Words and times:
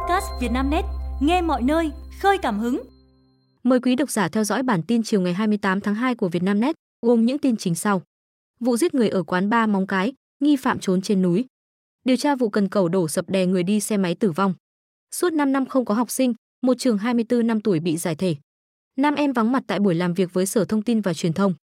podcast 0.00 0.26
Vietnamnet, 0.40 0.84
nghe 1.20 1.42
mọi 1.42 1.62
nơi, 1.62 1.90
khơi 2.20 2.38
cảm 2.38 2.58
hứng. 2.58 2.82
Mời 3.62 3.80
quý 3.80 3.96
độc 3.96 4.10
giả 4.10 4.28
theo 4.28 4.44
dõi 4.44 4.62
bản 4.62 4.82
tin 4.82 5.02
chiều 5.02 5.20
ngày 5.20 5.32
28 5.32 5.80
tháng 5.80 5.94
2 5.94 6.14
của 6.14 6.28
Vietnamnet, 6.28 6.74
gồm 7.02 7.26
những 7.26 7.38
tin 7.38 7.56
chính 7.56 7.74
sau. 7.74 8.02
Vụ 8.60 8.76
giết 8.76 8.94
người 8.94 9.08
ở 9.08 9.22
quán 9.22 9.50
ba 9.50 9.66
Móng 9.66 9.86
Cái, 9.86 10.12
nghi 10.40 10.56
phạm 10.56 10.78
trốn 10.78 11.02
trên 11.02 11.22
núi. 11.22 11.44
Điều 12.04 12.16
tra 12.16 12.36
vụ 12.36 12.48
cần 12.48 12.68
cầu 12.68 12.88
đổ 12.88 13.08
sập 13.08 13.30
đè 13.30 13.46
người 13.46 13.62
đi 13.62 13.80
xe 13.80 13.96
máy 13.96 14.14
tử 14.14 14.30
vong. 14.30 14.54
Suốt 15.10 15.32
5 15.32 15.52
năm 15.52 15.66
không 15.66 15.84
có 15.84 15.94
học 15.94 16.10
sinh, 16.10 16.34
một 16.62 16.74
trường 16.78 16.98
24 16.98 17.46
năm 17.46 17.60
tuổi 17.60 17.80
bị 17.80 17.96
giải 17.96 18.14
thể. 18.14 18.36
Nam 18.96 19.14
em 19.14 19.32
vắng 19.32 19.52
mặt 19.52 19.62
tại 19.66 19.78
buổi 19.78 19.94
làm 19.94 20.14
việc 20.14 20.32
với 20.32 20.46
Sở 20.46 20.64
Thông 20.64 20.82
tin 20.82 21.00
và 21.00 21.14
Truyền 21.14 21.32
thông. 21.32 21.54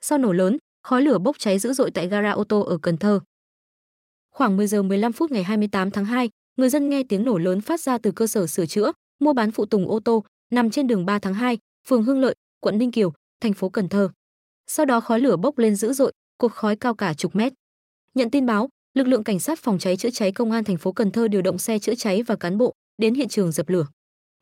Sau 0.00 0.18
nổ 0.18 0.32
lớn, 0.32 0.58
khói 0.82 1.02
lửa 1.02 1.18
bốc 1.18 1.38
cháy 1.38 1.58
dữ 1.58 1.72
dội 1.72 1.90
tại 1.90 2.08
gara 2.08 2.30
ô 2.30 2.44
tô 2.44 2.60
ở 2.60 2.78
Cần 2.82 2.96
Thơ. 2.96 3.20
Khoảng 4.30 4.56
10 4.56 4.66
giờ 4.66 4.82
15 4.82 5.12
phút 5.12 5.30
ngày 5.30 5.42
28 5.42 5.90
tháng 5.90 6.04
2, 6.04 6.30
người 6.60 6.68
dân 6.68 6.88
nghe 6.88 7.02
tiếng 7.02 7.24
nổ 7.24 7.38
lớn 7.38 7.60
phát 7.60 7.80
ra 7.80 7.98
từ 7.98 8.12
cơ 8.12 8.26
sở 8.26 8.46
sửa 8.46 8.66
chữa, 8.66 8.92
mua 9.20 9.32
bán 9.32 9.50
phụ 9.50 9.66
tùng 9.66 9.88
ô 9.88 10.00
tô 10.00 10.24
nằm 10.50 10.70
trên 10.70 10.86
đường 10.86 11.06
3 11.06 11.18
tháng 11.18 11.34
2, 11.34 11.58
phường 11.88 12.02
Hưng 12.02 12.20
Lợi, 12.20 12.34
quận 12.60 12.78
Ninh 12.78 12.90
Kiều, 12.90 13.12
thành 13.40 13.52
phố 13.52 13.68
Cần 13.68 13.88
Thơ. 13.88 14.10
Sau 14.66 14.86
đó 14.86 15.00
khói 15.00 15.20
lửa 15.20 15.36
bốc 15.36 15.58
lên 15.58 15.74
dữ 15.74 15.92
dội, 15.92 16.12
cột 16.38 16.52
khói 16.52 16.76
cao 16.76 16.94
cả 16.94 17.14
chục 17.14 17.36
mét. 17.36 17.52
Nhận 18.14 18.30
tin 18.30 18.46
báo, 18.46 18.68
lực 18.94 19.06
lượng 19.06 19.24
cảnh 19.24 19.40
sát 19.40 19.58
phòng 19.58 19.78
cháy 19.78 19.96
chữa 19.96 20.10
cháy 20.10 20.32
công 20.32 20.52
an 20.52 20.64
thành 20.64 20.76
phố 20.76 20.92
Cần 20.92 21.10
Thơ 21.10 21.28
điều 21.28 21.42
động 21.42 21.58
xe 21.58 21.78
chữa 21.78 21.94
cháy 21.94 22.22
và 22.22 22.36
cán 22.36 22.58
bộ 22.58 22.72
đến 22.98 23.14
hiện 23.14 23.28
trường 23.28 23.52
dập 23.52 23.68
lửa. 23.68 23.86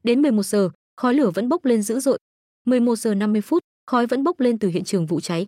Đến 0.02 0.22
11 0.22 0.42
giờ, 0.42 0.70
khói 0.96 1.14
lửa 1.14 1.30
vẫn 1.34 1.48
bốc 1.48 1.64
lên 1.64 1.82
dữ 1.82 2.00
dội. 2.00 2.18
11 2.64 2.96
giờ 2.96 3.14
50 3.14 3.40
phút, 3.40 3.62
khói 3.86 4.06
vẫn 4.06 4.24
bốc 4.24 4.40
lên 4.40 4.58
từ 4.58 4.68
hiện 4.68 4.84
trường 4.84 5.06
vụ 5.06 5.20
cháy. 5.20 5.46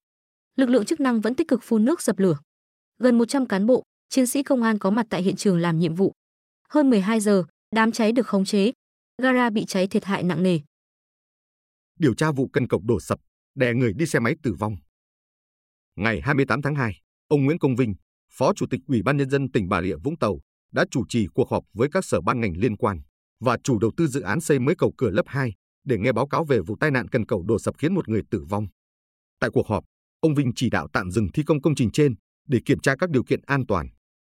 Lực 0.56 0.68
lượng 0.68 0.84
chức 0.84 1.00
năng 1.00 1.20
vẫn 1.20 1.34
tích 1.34 1.48
cực 1.48 1.62
phun 1.62 1.84
nước 1.84 2.02
dập 2.02 2.18
lửa. 2.18 2.38
Gần 2.98 3.18
100 3.18 3.46
cán 3.46 3.66
bộ, 3.66 3.82
chiến 4.08 4.26
sĩ 4.26 4.42
công 4.42 4.62
an 4.62 4.78
có 4.78 4.90
mặt 4.90 5.06
tại 5.10 5.22
hiện 5.22 5.36
trường 5.36 5.58
làm 5.58 5.78
nhiệm 5.78 5.94
vụ. 5.94 6.12
Hơn 6.74 6.90
12 6.90 7.20
giờ, 7.20 7.44
đám 7.74 7.92
cháy 7.92 8.12
được 8.12 8.26
khống 8.26 8.44
chế. 8.44 8.72
Gara 9.22 9.50
bị 9.50 9.64
cháy 9.64 9.86
thiệt 9.86 10.04
hại 10.04 10.22
nặng 10.22 10.42
nề. 10.42 10.60
Điều 11.98 12.14
tra 12.14 12.32
vụ 12.32 12.48
cân 12.48 12.68
cọc 12.68 12.82
đổ 12.84 13.00
sập, 13.00 13.18
đè 13.54 13.74
người 13.74 13.92
đi 13.96 14.06
xe 14.06 14.18
máy 14.18 14.34
tử 14.42 14.54
vong. 14.58 14.76
Ngày 15.96 16.20
28 16.20 16.62
tháng 16.62 16.74
2, 16.74 17.00
ông 17.28 17.44
Nguyễn 17.44 17.58
Công 17.58 17.76
Vinh, 17.76 17.94
Phó 18.32 18.52
Chủ 18.54 18.66
tịch 18.70 18.80
Ủy 18.86 19.02
ban 19.02 19.16
Nhân 19.16 19.30
dân 19.30 19.50
tỉnh 19.52 19.68
Bà 19.68 19.82
Rịa 19.82 19.96
Vũng 19.96 20.18
Tàu, 20.18 20.40
đã 20.72 20.84
chủ 20.90 21.04
trì 21.08 21.26
cuộc 21.34 21.50
họp 21.50 21.64
với 21.72 21.88
các 21.92 22.04
sở 22.04 22.20
ban 22.20 22.40
ngành 22.40 22.56
liên 22.56 22.76
quan 22.76 23.00
và 23.40 23.58
chủ 23.64 23.78
đầu 23.78 23.90
tư 23.96 24.06
dự 24.06 24.20
án 24.20 24.40
xây 24.40 24.58
mới 24.58 24.74
cầu 24.78 24.94
cửa 24.98 25.10
lớp 25.10 25.24
2 25.26 25.52
để 25.84 25.98
nghe 25.98 26.12
báo 26.12 26.28
cáo 26.28 26.44
về 26.44 26.60
vụ 26.60 26.76
tai 26.80 26.90
nạn 26.90 27.08
cần 27.08 27.26
cầu 27.26 27.42
đổ 27.48 27.58
sập 27.58 27.74
khiến 27.78 27.94
một 27.94 28.08
người 28.08 28.22
tử 28.30 28.44
vong. 28.48 28.66
Tại 29.40 29.50
cuộc 29.52 29.66
họp, 29.66 29.84
ông 30.20 30.34
Vinh 30.34 30.52
chỉ 30.56 30.70
đạo 30.70 30.88
tạm 30.92 31.10
dừng 31.10 31.28
thi 31.34 31.42
công 31.46 31.62
công 31.62 31.74
trình 31.74 31.90
trên 31.90 32.14
để 32.48 32.58
kiểm 32.64 32.78
tra 32.80 32.96
các 32.96 33.10
điều 33.10 33.24
kiện 33.24 33.40
an 33.46 33.66
toàn. 33.66 33.88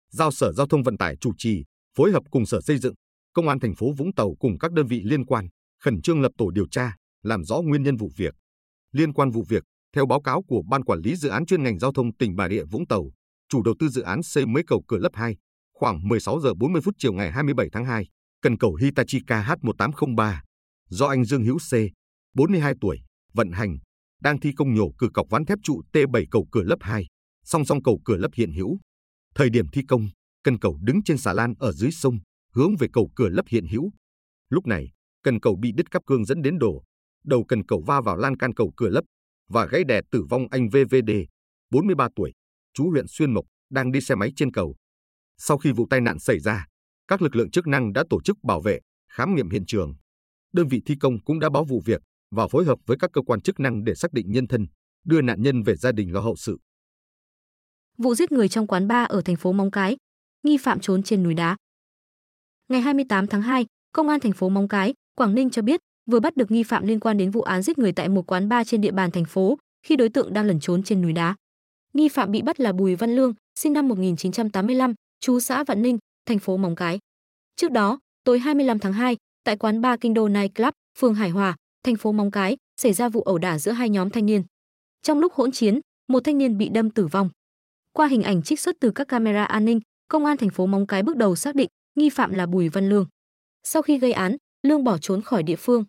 Giao 0.10 0.32
Sở 0.32 0.54
Giao 0.54 0.68
thông 0.68 0.84
Vận 0.84 0.98
tải 0.98 1.16
chủ 1.16 1.34
trì, 1.38 1.64
phối 1.98 2.12
hợp 2.12 2.24
cùng 2.32 2.46
Sở 2.46 2.62
Xây 2.62 2.78
dựng, 2.78 2.94
Công 3.34 3.48
an 3.48 3.60
thành 3.60 3.76
phố 3.76 3.92
Vũng 3.98 4.14
Tàu 4.14 4.36
cùng 4.40 4.58
các 4.60 4.72
đơn 4.72 4.88
vị 4.88 5.02
liên 5.04 5.26
quan, 5.26 5.48
khẩn 5.84 6.02
trương 6.02 6.22
lập 6.22 6.32
tổ 6.38 6.52
điều 6.52 6.68
tra, 6.68 6.96
làm 7.24 7.44
rõ 7.44 7.62
nguyên 7.62 7.84
nhân 7.84 7.98
vụ 7.98 8.10
việc. 8.18 8.36
Liên 8.92 9.14
quan 9.14 9.32
vụ 9.32 9.44
việc, 9.50 9.64
theo 9.96 10.06
báo 10.06 10.22
cáo 10.22 10.44
của 10.44 10.62
Ban 10.70 10.84
Quản 10.84 11.00
lý 11.00 11.16
Dự 11.16 11.30
án 11.30 11.46
chuyên 11.46 11.64
ngành 11.64 11.80
giao 11.80 11.92
thông 11.94 12.18
tỉnh 12.18 12.36
Bà 12.36 12.50
Rịa 12.50 12.64
Vũng 12.64 12.88
Tàu, 12.88 13.12
chủ 13.50 13.64
đầu 13.64 13.76
tư 13.80 13.90
dự 13.90 14.02
án 14.02 14.24
xây 14.24 14.46
mới 14.46 14.64
cầu 14.68 14.84
cửa 14.88 14.98
lấp 14.98 15.12
2, 15.16 15.38
khoảng 15.74 16.08
16 16.08 16.40
giờ 16.40 16.54
40 16.54 16.82
phút 16.82 16.96
chiều 16.98 17.14
ngày 17.14 17.32
27 17.32 17.70
tháng 17.72 17.86
2, 17.86 18.08
cần 18.42 18.58
cầu 18.58 18.76
Hitachi 18.76 19.20
KH1803 19.28 20.36
do 20.90 21.06
anh 21.08 21.26
Dương 21.26 21.44
Hữu 21.44 21.58
C, 21.58 21.72
42 22.36 22.74
tuổi, 22.82 23.00
vận 23.34 23.52
hành, 23.52 23.78
đang 24.22 24.40
thi 24.40 24.52
công 24.56 24.74
nhổ 24.74 24.92
cửa 24.98 25.08
cọc 25.14 25.30
ván 25.30 25.46
thép 25.46 25.60
trụ 25.64 25.82
T7 25.94 26.26
cầu 26.32 26.48
cửa 26.52 26.64
lấp 26.64 26.80
2, 26.82 27.06
song 27.44 27.66
song 27.66 27.84
cầu 27.84 28.00
cửa 28.06 28.18
lấp 28.18 28.32
hiện 28.36 28.52
hữu. 28.54 28.80
Thời 29.36 29.50
điểm 29.50 29.68
thi 29.74 29.82
công, 29.88 30.08
cần 30.44 30.60
cầu 30.60 30.78
đứng 30.82 31.04
trên 31.04 31.18
xà 31.18 31.34
lan 31.34 31.54
ở 31.60 31.72
dưới 31.72 31.92
sông, 31.92 32.20
hướng 32.54 32.76
về 32.80 32.88
cầu 32.94 33.12
cửa 33.16 33.30
lấp 33.30 33.46
hiện 33.48 33.66
hữu. 33.68 33.92
Lúc 34.50 34.68
này, 34.68 34.92
cần 35.24 35.40
cầu 35.40 35.56
bị 35.62 35.72
đứt 35.76 35.92
cáp 35.92 36.06
cương 36.06 36.26
dẫn 36.26 36.42
đến 36.42 36.60
đổ, 36.60 36.84
đầu 37.24 37.46
cần 37.48 37.66
cầu 37.66 37.84
va 37.88 38.02
vào 38.02 38.18
lan 38.18 38.38
can 38.38 38.54
cầu 38.54 38.74
cửa 38.78 38.90
lấp 38.90 39.04
và 39.50 39.66
gãy 39.66 39.84
đè 39.84 40.02
tử 40.12 40.26
vong 40.30 40.48
anh 40.52 40.70
VVD, 40.70 41.12
43 41.70 42.08
tuổi, 42.16 42.32
chú 42.74 42.90
huyện 42.90 43.06
Xuyên 43.08 43.34
Mộc, 43.34 43.46
đang 43.70 43.92
đi 43.92 44.02
xe 44.02 44.16
máy 44.16 44.32
trên 44.36 44.52
cầu. 44.52 44.76
Sau 45.38 45.58
khi 45.58 45.72
vụ 45.72 45.88
tai 45.90 46.02
nạn 46.02 46.20
xảy 46.20 46.40
ra, 46.40 46.66
các 47.08 47.22
lực 47.22 47.36
lượng 47.36 47.52
chức 47.52 47.68
năng 47.68 47.94
đã 47.94 48.04
tổ 48.10 48.22
chức 48.22 48.38
bảo 48.44 48.62
vệ, 48.62 48.80
khám 49.10 49.36
nghiệm 49.36 49.50
hiện 49.50 49.66
trường. 49.68 49.94
Đơn 50.54 50.68
vị 50.68 50.82
thi 50.86 50.96
công 51.00 51.24
cũng 51.24 51.40
đã 51.40 51.50
báo 51.50 51.64
vụ 51.64 51.82
việc 51.86 52.02
và 52.32 52.48
phối 52.48 52.66
hợp 52.66 52.80
với 52.86 52.98
các 53.00 53.10
cơ 53.14 53.22
quan 53.22 53.42
chức 53.42 53.60
năng 53.60 53.84
để 53.84 53.96
xác 53.96 54.14
định 54.14 54.32
nhân 54.32 54.48
thân, 54.48 54.68
đưa 55.06 55.22
nạn 55.22 55.42
nhân 55.42 55.64
về 55.64 55.76
gia 55.76 55.92
đình 55.92 56.14
lo 56.14 56.20
hậu 56.20 56.36
sự. 56.36 56.58
Vụ 57.98 58.16
giết 58.16 58.32
người 58.32 58.50
trong 58.50 58.68
quán 58.68 58.88
bar 58.88 59.10
ở 59.10 59.22
thành 59.26 59.36
phố 59.36 59.52
Móng 59.54 59.72
Cái, 59.72 59.98
nghi 60.44 60.58
phạm 60.58 60.80
trốn 60.80 61.04
trên 61.04 61.24
núi 61.24 61.34
đá. 61.34 61.56
Ngày 62.68 62.82
28 62.82 63.28
tháng 63.28 63.42
2, 63.42 63.66
Công 63.92 64.10
an 64.10 64.20
thành 64.20 64.34
phố 64.34 64.50
Móng 64.50 64.68
Cái, 64.68 64.94
Quảng 65.16 65.36
Ninh 65.36 65.50
cho 65.50 65.62
biết 65.62 65.82
vừa 66.12 66.20
bắt 66.20 66.38
được 66.38 66.52
nghi 66.52 66.64
phạm 66.64 66.88
liên 66.88 67.00
quan 67.00 67.18
đến 67.18 67.32
vụ 67.32 67.42
án 67.42 67.62
giết 67.62 67.78
người 67.78 67.92
tại 67.92 68.10
một 68.10 68.32
quán 68.32 68.50
bar 68.50 68.68
trên 68.68 68.82
địa 68.82 68.92
bàn 68.92 69.12
thành 69.12 69.26
phố 69.26 69.58
khi 69.84 69.96
đối 69.96 70.10
tượng 70.10 70.34
đang 70.34 70.46
lẩn 70.46 70.60
trốn 70.60 70.84
trên 70.84 71.02
núi 71.02 71.14
đá. 71.14 71.36
Nghi 71.94 72.10
phạm 72.10 72.32
bị 72.32 72.42
bắt 72.42 72.60
là 72.60 72.72
Bùi 72.72 72.96
Văn 72.96 73.16
Lương, 73.16 73.34
sinh 73.56 73.74
năm 73.74 73.88
1985, 73.88 74.94
chú 75.20 75.40
xã 75.40 75.64
Vạn 75.64 75.82
Ninh, 75.82 75.98
thành 76.26 76.40
phố 76.40 76.58
Móng 76.58 76.76
Cái. 76.76 77.00
Trước 77.56 77.72
đó, 77.72 78.00
tối 78.24 78.40
25 78.40 78.80
tháng 78.80 78.94
2, 78.94 79.18
tại 79.44 79.58
quán 79.58 79.82
bar 79.82 80.00
Kinh 80.02 80.14
Đô 80.14 80.28
Night 80.28 80.56
Club, 80.56 80.74
phường 80.98 81.14
Hải 81.14 81.30
Hòa, 81.30 81.56
thành 81.84 81.96
phố 81.96 82.12
Móng 82.12 82.32
Cái, 82.32 82.58
xảy 82.82 82.94
ra 82.94 83.10
vụ 83.10 83.22
ẩu 83.22 83.38
đả 83.38 83.60
giữa 83.60 83.72
hai 83.72 83.90
nhóm 83.90 84.10
thanh 84.10 84.26
niên. 84.26 84.44
Trong 85.02 85.20
lúc 85.20 85.34
hỗn 85.34 85.52
chiến, 85.52 85.80
một 86.08 86.20
thanh 86.24 86.38
niên 86.38 86.58
bị 86.58 86.70
đâm 86.70 86.90
tử 86.90 87.08
vong. 87.08 87.30
Qua 87.94 88.08
hình 88.08 88.24
ảnh 88.24 88.44
trích 88.44 88.60
xuất 88.60 88.76
từ 88.80 88.92
các 88.92 89.08
camera 89.08 89.44
an 89.44 89.66
ninh, 89.66 89.80
công 90.12 90.26
an 90.26 90.38
thành 90.38 90.50
phố 90.50 90.66
Móng 90.66 90.88
Cái 90.88 91.04
bước 91.04 91.18
đầu 91.18 91.36
xác 91.36 91.56
định 91.56 91.70
nghi 91.96 92.10
phạm 92.10 92.32
là 92.32 92.46
Bùi 92.46 92.70
Văn 92.70 92.90
Lương. 92.90 93.06
Sau 93.64 93.82
khi 93.82 94.00
gây 94.00 94.12
án, 94.12 94.38
Lương 94.64 94.84
bỏ 94.84 94.98
trốn 94.98 95.22
khỏi 95.22 95.44
địa 95.44 95.56
phương. 95.56 95.84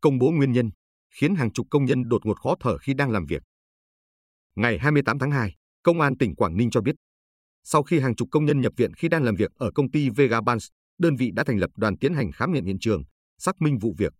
Công 0.00 0.18
bố 0.18 0.30
nguyên 0.30 0.52
nhân 0.52 0.70
khiến 1.10 1.34
hàng 1.34 1.52
chục 1.52 1.66
công 1.70 1.84
nhân 1.84 2.08
đột 2.08 2.26
ngột 2.26 2.40
khó 2.40 2.54
thở 2.60 2.78
khi 2.78 2.94
đang 2.94 3.10
làm 3.10 3.26
việc. 3.26 3.42
Ngày 4.56 4.78
28 4.78 5.18
tháng 5.18 5.30
2, 5.30 5.54
Công 5.82 6.00
an 6.00 6.18
tỉnh 6.18 6.34
Quảng 6.34 6.56
Ninh 6.56 6.70
cho 6.70 6.80
biết, 6.80 6.94
sau 7.64 7.82
khi 7.82 8.00
hàng 8.00 8.16
chục 8.16 8.28
công 8.30 8.44
nhân 8.44 8.60
nhập 8.60 8.72
viện 8.76 8.94
khi 8.94 9.08
đang 9.08 9.22
làm 9.22 9.34
việc 9.34 9.50
ở 9.54 9.70
công 9.74 9.90
ty 9.90 10.10
Vega 10.10 10.40
Bans, 10.40 10.68
đơn 10.98 11.16
vị 11.16 11.30
đã 11.34 11.44
thành 11.44 11.58
lập 11.58 11.70
đoàn 11.76 11.98
tiến 11.98 12.14
hành 12.14 12.32
khám 12.32 12.52
nghiệm 12.52 12.64
hiện 12.64 12.78
trường, 12.80 13.02
xác 13.38 13.60
minh 13.60 13.78
vụ 13.78 13.94
việc. 13.98 14.12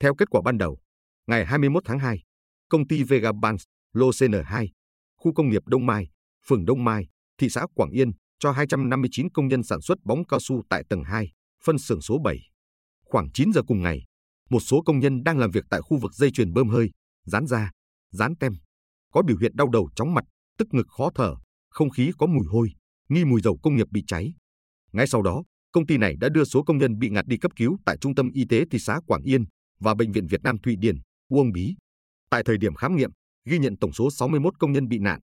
Theo 0.00 0.14
kết 0.14 0.30
quả 0.30 0.40
ban 0.44 0.58
đầu, 0.58 0.78
ngày 1.26 1.46
21 1.46 1.82
tháng 1.86 1.98
2, 1.98 2.22
công 2.68 2.88
ty 2.88 3.02
Vega 3.02 3.30
Bans, 3.42 3.64
lô 3.92 4.10
CN2, 4.10 4.68
khu 5.16 5.32
công 5.34 5.48
nghiệp 5.50 5.62
Đông 5.66 5.86
Mai, 5.86 6.08
phường 6.46 6.64
Đông 6.64 6.84
Mai, 6.84 7.08
thị 7.38 7.48
xã 7.48 7.66
Quảng 7.74 7.90
Yên 7.90 8.10
cho 8.38 8.52
259 8.52 9.30
công 9.30 9.48
nhân 9.48 9.62
sản 9.62 9.80
xuất 9.80 9.98
bóng 10.04 10.26
cao 10.26 10.40
su 10.40 10.62
tại 10.70 10.84
tầng 10.88 11.04
2, 11.04 11.32
phân 11.64 11.78
xưởng 11.78 12.00
số 12.00 12.18
7. 12.24 12.38
Khoảng 13.04 13.32
9 13.34 13.52
giờ 13.52 13.62
cùng 13.66 13.82
ngày, 13.82 14.04
một 14.50 14.60
số 14.60 14.82
công 14.82 14.98
nhân 14.98 15.22
đang 15.24 15.38
làm 15.38 15.50
việc 15.50 15.64
tại 15.70 15.80
khu 15.82 15.98
vực 15.98 16.14
dây 16.14 16.30
chuyền 16.30 16.52
bơm 16.52 16.68
hơi, 16.68 16.90
dán 17.24 17.46
da, 17.46 17.70
dán 18.12 18.36
tem, 18.36 18.52
có 19.12 19.22
biểu 19.22 19.36
hiện 19.40 19.56
đau 19.56 19.68
đầu 19.68 19.90
chóng 19.96 20.14
mặt, 20.14 20.24
tức 20.58 20.68
ngực 20.70 20.86
khó 20.88 21.10
thở, 21.14 21.34
không 21.70 21.90
khí 21.90 22.12
có 22.18 22.26
mùi 22.26 22.46
hôi, 22.46 22.68
nghi 23.08 23.24
mùi 23.24 23.40
dầu 23.40 23.58
công 23.62 23.76
nghiệp 23.76 23.86
bị 23.90 24.04
cháy. 24.06 24.34
Ngay 24.92 25.06
sau 25.06 25.22
đó, 25.22 25.42
công 25.72 25.86
ty 25.86 25.98
này 25.98 26.16
đã 26.20 26.28
đưa 26.28 26.44
số 26.44 26.62
công 26.62 26.78
nhân 26.78 26.98
bị 26.98 27.10
ngạt 27.10 27.26
đi 27.26 27.36
cấp 27.36 27.52
cứu 27.56 27.76
tại 27.86 27.96
Trung 28.00 28.14
tâm 28.14 28.30
Y 28.32 28.44
tế 28.48 28.64
thị 28.70 28.78
xã 28.78 29.00
Quảng 29.06 29.22
Yên 29.22 29.44
và 29.80 29.94
Bệnh 29.94 30.12
viện 30.12 30.26
Việt 30.26 30.42
Nam 30.42 30.58
Thụy 30.58 30.76
Điển, 30.76 30.96
Uông 31.28 31.52
Bí. 31.52 31.74
Tại 32.30 32.42
thời 32.44 32.58
điểm 32.58 32.74
khám 32.74 32.96
nghiệm, 32.96 33.10
ghi 33.44 33.58
nhận 33.58 33.76
tổng 33.80 33.92
số 33.92 34.10
61 34.10 34.58
công 34.58 34.72
nhân 34.72 34.88
bị 34.88 34.98
nạn, 34.98 35.20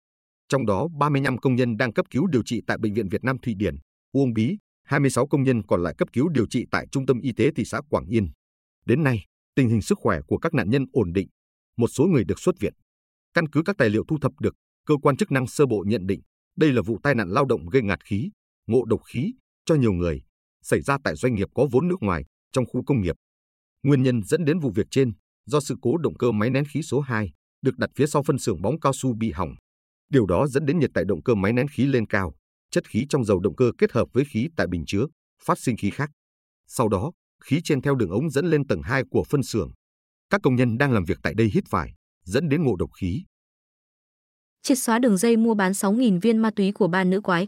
trong 0.53 0.65
đó 0.65 0.87
35 0.99 1.37
công 1.37 1.55
nhân 1.55 1.77
đang 1.77 1.93
cấp 1.93 2.05
cứu 2.09 2.27
điều 2.27 2.43
trị 2.45 2.61
tại 2.67 2.77
Bệnh 2.77 2.93
viện 2.93 3.09
Việt 3.09 3.23
Nam 3.23 3.37
Thụy 3.39 3.53
Điển, 3.57 3.75
Uông 4.11 4.33
Bí, 4.33 4.57
26 4.83 5.27
công 5.27 5.43
nhân 5.43 5.63
còn 5.63 5.83
lại 5.83 5.93
cấp 5.97 6.07
cứu 6.13 6.29
điều 6.29 6.47
trị 6.47 6.65
tại 6.71 6.87
Trung 6.91 7.05
tâm 7.05 7.19
Y 7.19 7.31
tế 7.31 7.51
thị 7.55 7.63
xã 7.65 7.81
Quảng 7.89 8.05
Yên. 8.05 8.29
Đến 8.85 9.03
nay, 9.03 9.25
tình 9.55 9.69
hình 9.69 9.81
sức 9.81 9.97
khỏe 10.01 10.19
của 10.27 10.37
các 10.37 10.53
nạn 10.53 10.69
nhân 10.69 10.85
ổn 10.91 11.13
định, 11.13 11.27
một 11.77 11.87
số 11.87 12.05
người 12.05 12.23
được 12.23 12.39
xuất 12.39 12.59
viện. 12.59 12.73
Căn 13.33 13.49
cứ 13.49 13.61
các 13.65 13.77
tài 13.77 13.89
liệu 13.89 14.03
thu 14.07 14.17
thập 14.21 14.31
được, 14.41 14.55
cơ 14.85 14.95
quan 15.01 15.17
chức 15.17 15.31
năng 15.31 15.47
sơ 15.47 15.65
bộ 15.65 15.83
nhận 15.87 16.07
định 16.07 16.21
đây 16.57 16.71
là 16.71 16.81
vụ 16.81 16.99
tai 17.03 17.15
nạn 17.15 17.29
lao 17.29 17.45
động 17.45 17.69
gây 17.69 17.81
ngạt 17.81 17.99
khí, 18.05 18.29
ngộ 18.67 18.85
độc 18.85 19.01
khí 19.13 19.33
cho 19.65 19.75
nhiều 19.75 19.93
người, 19.93 20.21
xảy 20.63 20.81
ra 20.81 20.97
tại 21.03 21.15
doanh 21.15 21.35
nghiệp 21.35 21.47
có 21.55 21.67
vốn 21.71 21.87
nước 21.87 21.97
ngoài 22.01 22.25
trong 22.51 22.65
khu 22.65 22.83
công 22.83 23.01
nghiệp. 23.01 23.15
Nguyên 23.83 24.03
nhân 24.03 24.23
dẫn 24.23 24.45
đến 24.45 24.59
vụ 24.59 24.71
việc 24.75 24.87
trên 24.91 25.13
do 25.45 25.59
sự 25.59 25.75
cố 25.81 25.97
động 25.97 26.17
cơ 26.17 26.31
máy 26.31 26.49
nén 26.49 26.65
khí 26.65 26.81
số 26.81 26.99
2 26.99 27.31
được 27.61 27.77
đặt 27.77 27.89
phía 27.95 28.07
sau 28.07 28.23
phân 28.23 28.39
xưởng 28.39 28.61
bóng 28.61 28.79
cao 28.79 28.93
su 28.95 29.13
bị 29.13 29.31
hỏng. 29.31 29.55
Điều 30.13 30.25
đó 30.25 30.47
dẫn 30.47 30.65
đến 30.65 30.79
nhiệt 30.79 30.89
tại 30.93 31.03
động 31.07 31.23
cơ 31.23 31.35
máy 31.35 31.53
nén 31.53 31.67
khí 31.67 31.85
lên 31.85 32.07
cao, 32.07 32.33
chất 32.71 32.87
khí 32.89 33.05
trong 33.09 33.25
dầu 33.25 33.39
động 33.39 33.55
cơ 33.55 33.71
kết 33.77 33.91
hợp 33.91 34.07
với 34.13 34.25
khí 34.25 34.47
tại 34.55 34.67
bình 34.67 34.83
chứa, 34.87 35.05
phát 35.43 35.59
sinh 35.59 35.77
khí 35.77 35.89
khác. 35.89 36.11
Sau 36.67 36.89
đó, 36.89 37.11
khí 37.43 37.61
trên 37.63 37.81
theo 37.81 37.95
đường 37.95 38.09
ống 38.09 38.29
dẫn 38.29 38.45
lên 38.45 38.67
tầng 38.67 38.81
2 38.81 39.03
của 39.09 39.23
phân 39.29 39.43
xưởng. 39.43 39.71
Các 40.29 40.41
công 40.43 40.55
nhân 40.55 40.77
đang 40.77 40.91
làm 40.91 41.05
việc 41.05 41.17
tại 41.23 41.33
đây 41.33 41.51
hít 41.53 41.63
phải, 41.69 41.93
dẫn 42.23 42.49
đến 42.49 42.63
ngộ 42.63 42.75
độc 42.75 42.89
khí. 42.99 43.23
Triệt 44.61 44.79
xóa 44.79 44.99
đường 44.99 45.17
dây 45.17 45.37
mua 45.37 45.53
bán 45.53 45.71
6.000 45.71 46.19
viên 46.19 46.37
ma 46.37 46.51
túy 46.55 46.71
của 46.71 46.87
ba 46.87 47.03
nữ 47.03 47.21
quái. 47.21 47.47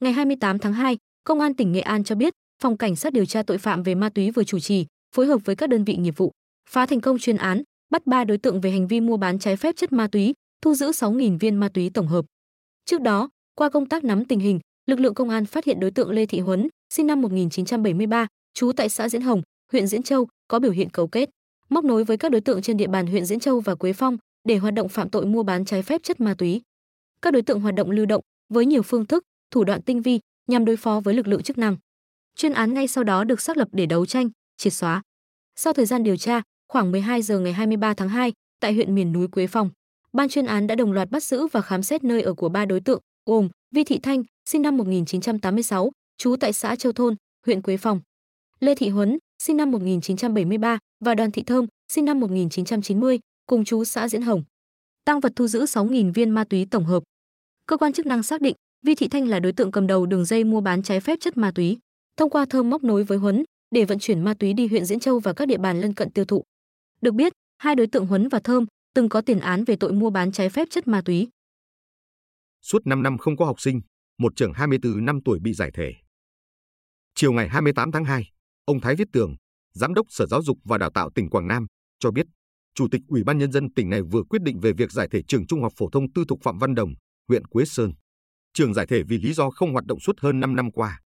Ngày 0.00 0.12
28 0.12 0.58
tháng 0.58 0.72
2, 0.72 0.96
Công 1.24 1.40
an 1.40 1.56
tỉnh 1.56 1.72
Nghệ 1.72 1.80
An 1.80 2.04
cho 2.04 2.14
biết, 2.14 2.32
Phòng 2.62 2.78
Cảnh 2.78 2.96
sát 2.96 3.12
điều 3.12 3.24
tra 3.24 3.42
tội 3.42 3.58
phạm 3.58 3.82
về 3.82 3.94
ma 3.94 4.08
túy 4.08 4.30
vừa 4.30 4.44
chủ 4.44 4.60
trì, 4.60 4.86
phối 5.14 5.26
hợp 5.26 5.38
với 5.44 5.56
các 5.56 5.68
đơn 5.68 5.84
vị 5.84 5.96
nghiệp 5.96 6.16
vụ, 6.16 6.32
phá 6.70 6.86
thành 6.86 7.00
công 7.00 7.18
chuyên 7.18 7.36
án, 7.36 7.62
bắt 7.90 8.06
3 8.06 8.24
đối 8.24 8.38
tượng 8.38 8.60
về 8.60 8.70
hành 8.70 8.86
vi 8.86 9.00
mua 9.00 9.16
bán 9.16 9.38
trái 9.38 9.56
phép 9.56 9.76
chất 9.76 9.92
ma 9.92 10.06
túy, 10.06 10.34
thu 10.62 10.74
giữ 10.74 10.90
6.000 10.90 11.38
viên 11.38 11.56
ma 11.56 11.68
túy 11.68 11.90
tổng 11.90 12.06
hợp. 12.06 12.24
Trước 12.84 13.00
đó, 13.00 13.28
qua 13.54 13.68
công 13.68 13.86
tác 13.86 14.04
nắm 14.04 14.24
tình 14.24 14.40
hình, 14.40 14.60
lực 14.86 15.00
lượng 15.00 15.14
công 15.14 15.30
an 15.30 15.46
phát 15.46 15.64
hiện 15.64 15.80
đối 15.80 15.90
tượng 15.90 16.10
Lê 16.10 16.26
Thị 16.26 16.40
Huấn, 16.40 16.68
sinh 16.94 17.06
năm 17.06 17.20
1973, 17.22 18.26
trú 18.54 18.72
tại 18.72 18.88
xã 18.88 19.08
Diễn 19.08 19.22
Hồng, 19.22 19.42
huyện 19.72 19.86
Diễn 19.86 20.02
Châu, 20.02 20.28
có 20.48 20.58
biểu 20.58 20.72
hiện 20.72 20.90
cấu 20.90 21.06
kết, 21.06 21.30
móc 21.68 21.84
nối 21.84 22.04
với 22.04 22.16
các 22.16 22.30
đối 22.30 22.40
tượng 22.40 22.62
trên 22.62 22.76
địa 22.76 22.86
bàn 22.86 23.06
huyện 23.06 23.24
Diễn 23.24 23.40
Châu 23.40 23.60
và 23.60 23.74
Quế 23.74 23.92
Phong 23.92 24.16
để 24.44 24.56
hoạt 24.56 24.74
động 24.74 24.88
phạm 24.88 25.10
tội 25.10 25.26
mua 25.26 25.42
bán 25.42 25.64
trái 25.64 25.82
phép 25.82 26.00
chất 26.02 26.20
ma 26.20 26.34
túy. 26.38 26.62
Các 27.22 27.32
đối 27.32 27.42
tượng 27.42 27.60
hoạt 27.60 27.74
động 27.74 27.90
lưu 27.90 28.06
động 28.06 28.22
với 28.48 28.66
nhiều 28.66 28.82
phương 28.82 29.06
thức, 29.06 29.24
thủ 29.50 29.64
đoạn 29.64 29.82
tinh 29.82 30.02
vi 30.02 30.20
nhằm 30.48 30.64
đối 30.64 30.76
phó 30.76 31.00
với 31.00 31.14
lực 31.14 31.26
lượng 31.26 31.42
chức 31.42 31.58
năng. 31.58 31.76
Chuyên 32.36 32.52
án 32.52 32.74
ngay 32.74 32.88
sau 32.88 33.04
đó 33.04 33.24
được 33.24 33.40
xác 33.40 33.56
lập 33.56 33.68
để 33.72 33.86
đấu 33.86 34.06
tranh, 34.06 34.30
triệt 34.56 34.72
xóa. 34.72 35.02
Sau 35.56 35.72
thời 35.72 35.86
gian 35.86 36.02
điều 36.02 36.16
tra, 36.16 36.42
khoảng 36.68 36.92
12 36.92 37.22
giờ 37.22 37.38
ngày 37.38 37.52
23 37.52 37.94
tháng 37.94 38.08
2, 38.08 38.32
tại 38.60 38.72
huyện 38.72 38.94
miền 38.94 39.12
núi 39.12 39.28
Quế 39.28 39.46
Phong, 39.46 39.70
ban 40.12 40.28
chuyên 40.28 40.46
án 40.46 40.66
đã 40.66 40.74
đồng 40.74 40.92
loạt 40.92 41.10
bắt 41.10 41.24
giữ 41.24 41.46
và 41.46 41.60
khám 41.60 41.82
xét 41.82 42.04
nơi 42.04 42.22
ở 42.22 42.34
của 42.34 42.48
ba 42.48 42.64
đối 42.64 42.80
tượng, 42.80 43.00
gồm 43.26 43.48
Vi 43.74 43.84
Thị 43.84 43.98
Thanh, 43.98 44.22
sinh 44.48 44.62
năm 44.62 44.76
1986, 44.76 45.90
trú 46.18 46.36
tại 46.36 46.52
xã 46.52 46.76
Châu 46.76 46.92
Thôn, 46.92 47.16
huyện 47.46 47.62
Quế 47.62 47.76
Phong. 47.76 48.00
Lê 48.60 48.74
Thị 48.74 48.88
Huấn, 48.88 49.18
sinh 49.42 49.56
năm 49.56 49.70
1973 49.70 50.78
và 51.04 51.14
Đoàn 51.14 51.30
Thị 51.30 51.42
Thơm, 51.42 51.66
sinh 51.92 52.04
năm 52.04 52.20
1990, 52.20 53.18
cùng 53.46 53.64
chú 53.64 53.84
xã 53.84 54.08
Diễn 54.08 54.22
Hồng. 54.22 54.42
Tăng 55.04 55.20
vật 55.20 55.32
thu 55.36 55.46
giữ 55.46 55.64
6.000 55.64 56.12
viên 56.12 56.30
ma 56.30 56.44
túy 56.44 56.66
tổng 56.70 56.84
hợp. 56.84 57.02
Cơ 57.66 57.76
quan 57.76 57.92
chức 57.92 58.06
năng 58.06 58.22
xác 58.22 58.40
định 58.40 58.56
Vi 58.86 58.94
Thị 58.94 59.08
Thanh 59.08 59.28
là 59.28 59.40
đối 59.40 59.52
tượng 59.52 59.70
cầm 59.70 59.86
đầu 59.86 60.06
đường 60.06 60.24
dây 60.24 60.44
mua 60.44 60.60
bán 60.60 60.82
trái 60.82 61.00
phép 61.00 61.18
chất 61.20 61.36
ma 61.36 61.50
túy. 61.54 61.78
Thông 62.16 62.30
qua 62.30 62.44
Thơm 62.50 62.70
móc 62.70 62.84
nối 62.84 63.04
với 63.04 63.18
Huấn 63.18 63.44
để 63.70 63.84
vận 63.84 63.98
chuyển 63.98 64.20
ma 64.20 64.34
túy 64.34 64.52
đi 64.52 64.66
huyện 64.66 64.84
Diễn 64.84 65.00
Châu 65.00 65.18
và 65.18 65.32
các 65.32 65.48
địa 65.48 65.58
bàn 65.58 65.80
lân 65.80 65.94
cận 65.94 66.10
tiêu 66.10 66.24
thụ. 66.24 66.42
Được 67.00 67.14
biết, 67.14 67.32
hai 67.58 67.74
đối 67.74 67.86
tượng 67.86 68.06
Huấn 68.06 68.28
và 68.28 68.38
Thơm 68.38 68.66
từng 68.94 69.08
có 69.08 69.20
tiền 69.20 69.40
án 69.40 69.64
về 69.64 69.76
tội 69.80 69.92
mua 69.92 70.10
bán 70.10 70.32
trái 70.32 70.48
phép 70.48 70.68
chất 70.70 70.88
ma 70.88 71.02
túy. 71.04 71.28
Suốt 72.62 72.86
5 72.86 73.02
năm 73.02 73.18
không 73.18 73.36
có 73.36 73.44
học 73.44 73.60
sinh, 73.60 73.80
một 74.18 74.32
trường 74.36 74.52
24 74.52 75.04
năm 75.04 75.18
tuổi 75.24 75.38
bị 75.42 75.52
giải 75.52 75.70
thể. 75.74 75.92
Chiều 77.14 77.32
ngày 77.32 77.48
28 77.48 77.92
tháng 77.92 78.04
2, 78.04 78.30
ông 78.64 78.80
Thái 78.80 78.96
Viết 78.96 79.08
Tường, 79.12 79.36
Giám 79.74 79.94
đốc 79.94 80.06
Sở 80.10 80.26
Giáo 80.26 80.42
dục 80.42 80.58
và 80.64 80.78
Đào 80.78 80.90
tạo 80.94 81.10
tỉnh 81.14 81.30
Quảng 81.30 81.48
Nam, 81.48 81.66
cho 81.98 82.10
biết, 82.10 82.26
Chủ 82.74 82.88
tịch 82.90 83.02
Ủy 83.08 83.24
ban 83.24 83.38
Nhân 83.38 83.52
dân 83.52 83.72
tỉnh 83.74 83.90
này 83.90 84.02
vừa 84.02 84.22
quyết 84.22 84.42
định 84.42 84.60
về 84.60 84.72
việc 84.72 84.92
giải 84.92 85.08
thể 85.10 85.22
trường 85.28 85.46
Trung 85.46 85.62
học 85.62 85.72
phổ 85.76 85.90
thông 85.90 86.12
tư 86.12 86.24
thục 86.28 86.38
Phạm 86.42 86.58
Văn 86.58 86.74
Đồng, 86.74 86.94
huyện 87.28 87.46
Quế 87.46 87.64
Sơn. 87.64 87.92
Trường 88.54 88.74
giải 88.74 88.86
thể 88.86 89.02
vì 89.08 89.18
lý 89.18 89.32
do 89.32 89.50
không 89.50 89.72
hoạt 89.72 89.84
động 89.84 90.00
suốt 90.00 90.20
hơn 90.20 90.40
5 90.40 90.56
năm 90.56 90.70
qua. 90.70 91.00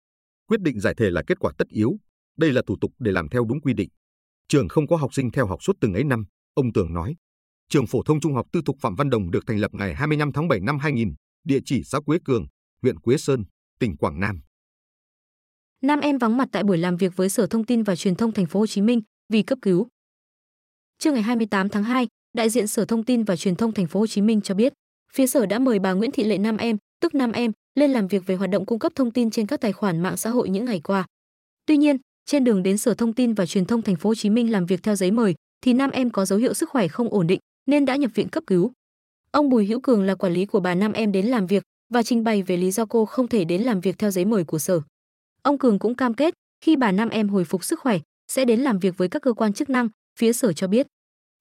Quyết 0.49 0.61
định 0.61 0.81
giải 0.81 0.95
thể 0.97 1.11
là 1.11 1.23
kết 1.27 1.39
quả 1.39 1.53
tất 1.59 1.69
yếu. 1.69 1.97
Đây 2.37 2.53
là 2.53 2.63
thủ 2.67 2.77
tục 2.81 2.93
để 2.99 3.13
làm 3.13 3.29
theo 3.29 3.45
đúng 3.45 3.61
quy 3.61 3.75
định. 3.75 3.89
Trường 4.49 4.69
không 4.69 4.87
có 4.87 4.97
học 4.97 5.15
sinh 5.15 5.31
theo 5.31 5.47
học 5.47 5.63
suốt 5.63 5.77
từng 5.81 5.95
ấy 5.95 6.05
năm, 6.05 6.25
ông 6.55 6.73
Tường 6.73 6.95
nói. 6.95 7.15
Trường 7.69 7.87
phổ 7.87 8.03
thông 8.03 8.21
trung 8.21 8.35
học 8.35 8.47
tư 8.53 8.61
thục 8.67 8.77
Phạm 8.81 8.95
Văn 8.95 9.11
Đồng 9.11 9.31
được 9.31 9.45
thành 9.47 9.59
lập 9.59 9.71
ngày 9.75 9.95
25 9.95 10.33
tháng 10.33 10.49
7 10.49 10.61
năm 10.61 10.79
2000, 10.79 11.15
địa 11.45 11.59
chỉ 11.65 11.83
xã 11.85 12.01
Quế 12.01 12.19
Cường, 12.25 12.47
huyện 12.83 12.99
Quế 12.99 13.17
Sơn, 13.17 13.45
tỉnh 13.79 13.97
Quảng 13.97 14.21
Nam. 14.21 14.41
Nam 15.83 16.01
em 16.01 16.19
vắng 16.19 16.37
mặt 16.37 16.49
tại 16.53 16.65
buổi 16.65 16.79
làm 16.79 16.97
việc 16.97 17.17
với 17.17 17.29
Sở 17.29 17.47
Thông 17.47 17.65
tin 17.65 17.83
và 17.83 17.97
Truyền 17.97 18.15
thông 18.15 18.33
Thành 18.33 18.47
phố 18.47 18.61
Hồ 18.61 18.67
Chí 18.67 18.81
Minh 18.81 19.03
vì 19.33 19.43
cấp 19.43 19.59
cứu. 19.63 19.89
Trưa 20.99 21.13
ngày 21.13 21.23
28 21.23 21.69
tháng 21.69 21.85
2, 21.85 22.07
đại 22.37 22.51
diện 22.51 22.67
Sở 22.67 22.85
Thông 22.85 23.05
tin 23.05 23.25
và 23.25 23.37
Truyền 23.37 23.57
thông 23.57 23.73
Thành 23.73 23.87
phố 23.87 24.01
Hồ 24.01 24.07
Chí 24.07 24.21
Minh 24.21 24.41
cho 24.41 24.55
biết, 24.55 24.73
phía 25.13 25.27
Sở 25.27 25.47
đã 25.47 25.59
mời 25.59 25.79
bà 25.79 25.93
Nguyễn 25.93 26.11
Thị 26.11 26.25
Lệ 26.25 26.39
Nam 26.39 26.57
em, 26.57 26.77
tức 27.01 27.15
Nam 27.15 27.33
em, 27.33 27.53
lên 27.75 27.91
làm 27.91 28.09
việc 28.09 28.27
về 28.27 28.35
hoạt 28.35 28.51
động 28.51 28.67
cung 28.67 28.79
cấp 28.79 28.93
thông 28.95 29.11
tin 29.11 29.31
trên 29.31 29.47
các 29.47 29.61
tài 29.61 29.73
khoản 29.73 30.01
mạng 30.01 30.17
xã 30.17 30.31
hội 30.31 30.49
những 30.49 30.65
ngày 30.65 30.81
qua. 30.81 31.07
Tuy 31.67 31.77
nhiên, 31.77 31.97
trên 32.27 32.45
đường 32.45 32.63
đến 32.63 32.79
Sở 32.79 32.95
Thông 32.95 33.13
tin 33.13 33.35
và 33.35 33.47
Truyền 33.47 33.65
thông 33.65 33.83
Thành 33.83 33.97
phố 33.97 34.11
Hồ 34.11 34.15
Chí 34.15 34.31
Minh 34.31 34.53
làm 34.53 34.67
việc 34.67 34.83
theo 34.83 34.97
giấy 34.97 35.11
mời, 35.11 35.35
thì 35.61 35.73
Nam 35.73 35.91
em 35.91 36.11
có 36.11 36.25
dấu 36.25 36.39
hiệu 36.39 36.55
sức 36.55 36.71
khỏe 36.71 36.89
không 36.89 37.09
ổn 37.09 37.27
định 37.27 37.41
nên 37.67 37.85
đã 37.85 37.97
nhập 37.97 38.11
viện 38.15 38.29
cấp 38.29 38.45
cứu. 38.47 38.73
Ông 39.31 39.49
Bùi 39.49 39.67
Hữu 39.67 39.81
Cường 39.81 40.03
là 40.03 40.15
quản 40.15 40.33
lý 40.33 40.47
của 40.47 40.61
bà 40.61 40.75
Nam 40.75 40.93
em 40.93 41.13
đến 41.13 41.27
làm 41.27 41.47
việc 41.47 41.63
và 41.93 42.03
trình 42.03 42.25
bày 42.25 42.43
về 42.43 42.57
lý 42.57 42.71
do 42.71 42.87
cô 42.87 43.05
không 43.05 43.29
thể 43.29 43.45
đến 43.45 43.63
làm 43.63 43.81
việc 43.81 43.99
theo 43.99 44.11
giấy 44.11 44.25
mời 44.25 44.45
của 44.45 44.59
sở. 44.59 44.81
Ông 45.43 45.59
Cường 45.59 45.79
cũng 45.79 45.95
cam 45.95 46.15
kết 46.15 46.35
khi 46.61 46.77
bà 46.77 46.93
Nam 46.93 47.09
em 47.09 47.29
hồi 47.29 47.45
phục 47.45 47.65
sức 47.65 47.81
khỏe 47.81 47.99
sẽ 48.29 48.45
đến 48.45 48.61
làm 48.61 48.79
việc 48.79 48.97
với 48.97 49.09
các 49.09 49.23
cơ 49.23 49.33
quan 49.33 49.53
chức 49.53 49.71
năng, 49.71 49.89
phía 50.19 50.33
sở 50.33 50.53
cho 50.53 50.69
biết. 50.69 50.87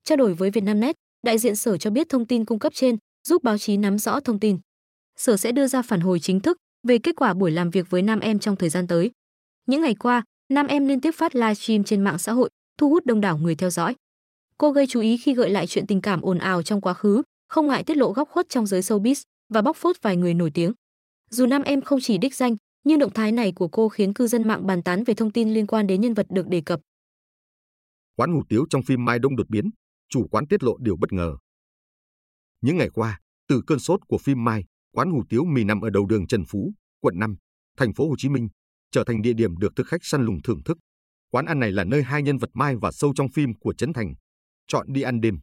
Trao 0.04 0.16
đổi 0.16 0.34
với 0.34 0.50
Vietnamnet, 0.50 0.96
đại 1.24 1.38
diện 1.38 1.56
sở 1.56 1.78
cho 1.78 1.90
biết 1.90 2.10
thông 2.10 2.26
tin 2.26 2.46
cung 2.46 2.60
cấp 2.60 2.74
trên 2.76 2.98
giúp 3.28 3.44
báo 3.44 3.58
chí 3.58 3.78
nắm 3.78 3.98
rõ 3.98 4.20
thông 4.20 4.40
tin. 4.40 4.58
Sở 5.18 5.38
sẽ 5.38 5.52
đưa 5.52 5.68
ra 5.68 5.82
phản 5.82 6.00
hồi 6.00 6.20
chính 6.20 6.40
thức 6.40 6.58
về 6.88 6.98
kết 6.98 7.16
quả 7.16 7.34
buổi 7.34 7.52
làm 7.52 7.70
việc 7.70 7.90
với 7.90 8.02
Nam 8.02 8.20
em 8.20 8.40
trong 8.40 8.56
thời 8.56 8.70
gian 8.70 8.88
tới. 8.88 9.12
Những 9.66 9.82
ngày 9.82 9.96
qua, 9.96 10.24
Nam 10.50 10.68
em 10.68 10.88
liên 10.88 11.02
tiếp 11.02 11.12
phát 11.12 11.36
livestream 11.36 11.84
trên 11.84 12.02
mạng 12.02 12.18
xã 12.18 12.32
hội, 12.32 12.50
thu 12.78 12.90
hút 12.90 13.06
đông 13.06 13.22
đảo 13.22 13.38
người 13.38 13.56
theo 13.56 13.70
dõi. 13.70 13.96
Cô 14.58 14.72
gây 14.72 14.88
chú 14.88 15.00
ý 15.00 15.18
khi 15.18 15.34
gợi 15.34 15.50
lại 15.50 15.68
chuyện 15.68 15.88
tình 15.88 16.02
cảm 16.02 16.22
ồn 16.22 16.38
ào 16.38 16.64
trong 16.64 16.82
quá 16.82 16.94
khứ, 16.94 17.22
không 17.48 17.68
ngại 17.68 17.84
tiết 17.84 17.98
lộ 17.98 18.12
góc 18.12 18.30
khuất 18.30 18.50
trong 18.50 18.66
giới 18.66 18.82
showbiz 18.82 19.24
và 19.50 19.62
bóc 19.62 19.78
phốt 19.78 19.96
vài 20.02 20.18
người 20.18 20.34
nổi 20.34 20.52
tiếng. 20.54 20.74
Dù 21.30 21.46
nam 21.46 21.62
em 21.62 21.82
không 21.82 22.00
chỉ 22.02 22.18
đích 22.18 22.36
danh, 22.36 22.56
nhưng 22.84 23.00
động 23.00 23.14
thái 23.14 23.32
này 23.32 23.52
của 23.52 23.68
cô 23.68 23.90
khiến 23.90 24.14
cư 24.14 24.28
dân 24.28 24.48
mạng 24.48 24.68
bàn 24.68 24.84
tán 24.84 25.04
về 25.04 25.14
thông 25.14 25.32
tin 25.32 25.54
liên 25.54 25.68
quan 25.68 25.88
đến 25.88 26.02
nhân 26.02 26.14
vật 26.14 26.26
được 26.30 26.48
đề 26.48 26.62
cập. 26.62 26.80
Quán 28.16 28.34
hủ 28.34 28.44
tiếu 28.50 28.66
trong 28.70 28.84
phim 28.84 29.06
Mai 29.06 29.20
Đông 29.20 29.36
đột 29.36 29.50
biến, 29.50 29.70
chủ 30.10 30.28
quán 30.28 30.48
tiết 30.48 30.64
lộ 30.64 30.78
điều 30.78 30.96
bất 30.96 31.14
ngờ. 31.14 31.38
Những 32.62 32.78
ngày 32.78 32.90
qua, 32.90 33.20
từ 33.48 33.62
cơn 33.68 33.80
sốt 33.80 34.00
của 34.08 34.18
phim 34.18 34.44
Mai, 34.44 34.64
quán 34.92 35.12
hủ 35.12 35.24
tiếu 35.30 35.44
mì 35.46 35.64
nằm 35.64 35.82
ở 35.82 35.90
đầu 35.90 36.06
đường 36.06 36.28
Trần 36.28 36.44
Phú, 36.48 36.74
quận 37.02 37.20
5, 37.20 37.36
thành 37.78 37.94
phố 37.94 38.10
Hồ 38.10 38.16
Chí 38.18 38.30
Minh, 38.30 38.48
trở 38.92 39.04
thành 39.04 39.22
địa 39.22 39.34
điểm 39.34 39.58
được 39.58 39.76
thực 39.76 39.88
khách 39.88 40.04
săn 40.06 40.26
lùng 40.26 40.42
thưởng 40.44 40.64
thức. 40.66 40.78
Quán 41.32 41.46
ăn 41.46 41.60
này 41.60 41.72
là 41.72 41.84
nơi 41.84 42.04
hai 42.04 42.22
nhân 42.22 42.38
vật 42.38 42.50
Mai 42.54 42.76
và 42.82 42.92
Sâu 42.92 43.14
trong 43.16 43.30
phim 43.30 43.54
của 43.60 43.74
Trấn 43.74 43.94
Thành 43.94 44.14
chọn 44.68 44.88
đi 44.90 45.02
ăn 45.02 45.22
đêm. 45.22 45.40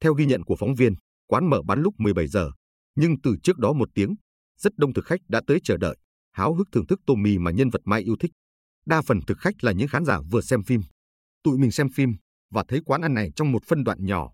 Theo 0.00 0.14
ghi 0.14 0.26
nhận 0.26 0.42
của 0.42 0.56
phóng 0.56 0.74
viên, 0.74 0.94
quán 1.26 1.50
mở 1.50 1.62
bán 1.62 1.82
lúc 1.82 1.94
17 1.98 2.26
giờ, 2.26 2.50
nhưng 2.94 3.20
từ 3.20 3.36
trước 3.42 3.58
đó 3.58 3.72
một 3.72 3.88
tiếng, 3.94 4.14
rất 4.58 4.72
đông 4.76 4.92
thực 4.92 5.04
khách 5.04 5.20
đã 5.28 5.40
tới 5.46 5.58
chờ 5.64 5.76
đợi, 5.76 5.96
háo 6.32 6.54
hức 6.54 6.68
thưởng 6.72 6.86
thức 6.86 7.00
tô 7.06 7.14
mì 7.14 7.38
mà 7.38 7.50
nhân 7.50 7.70
vật 7.70 7.80
Mai 7.84 8.02
yêu 8.02 8.16
thích. 8.20 8.30
Đa 8.86 9.02
phần 9.02 9.20
thực 9.26 9.38
khách 9.38 9.64
là 9.64 9.72
những 9.72 9.88
khán 9.88 10.04
giả 10.04 10.20
vừa 10.30 10.40
xem 10.40 10.62
phim. 10.62 10.80
Tụi 11.42 11.58
mình 11.58 11.70
xem 11.70 11.88
phim 11.94 12.16
và 12.50 12.64
thấy 12.68 12.80
quán 12.84 13.00
ăn 13.00 13.14
này 13.14 13.30
trong 13.36 13.52
một 13.52 13.64
phân 13.64 13.84
đoạn 13.84 14.06
nhỏ. 14.06 14.32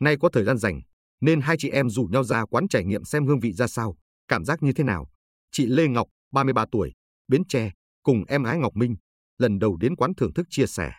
Nay 0.00 0.16
có 0.20 0.28
thời 0.28 0.44
gian 0.44 0.58
rảnh, 0.58 0.80
nên 1.20 1.40
hai 1.40 1.56
chị 1.58 1.70
em 1.70 1.90
rủ 1.90 2.04
nhau 2.04 2.24
ra 2.24 2.44
quán 2.46 2.68
trải 2.68 2.84
nghiệm 2.84 3.04
xem 3.04 3.26
hương 3.26 3.40
vị 3.40 3.52
ra 3.52 3.66
sao, 3.66 3.96
cảm 4.28 4.44
giác 4.44 4.62
như 4.62 4.72
thế 4.72 4.84
nào. 4.84 5.06
Chị 5.52 5.66
Lê 5.66 5.88
Ngọc, 5.88 6.08
33 6.32 6.64
tuổi, 6.72 6.92
Bến 7.28 7.42
Tre, 7.48 7.70
cùng 8.02 8.24
em 8.28 8.42
gái 8.42 8.58
Ngọc 8.58 8.76
Minh, 8.76 8.96
lần 9.38 9.58
đầu 9.58 9.76
đến 9.76 9.96
quán 9.96 10.14
thưởng 10.14 10.34
thức 10.34 10.46
chia 10.50 10.66
sẻ. 10.66 10.92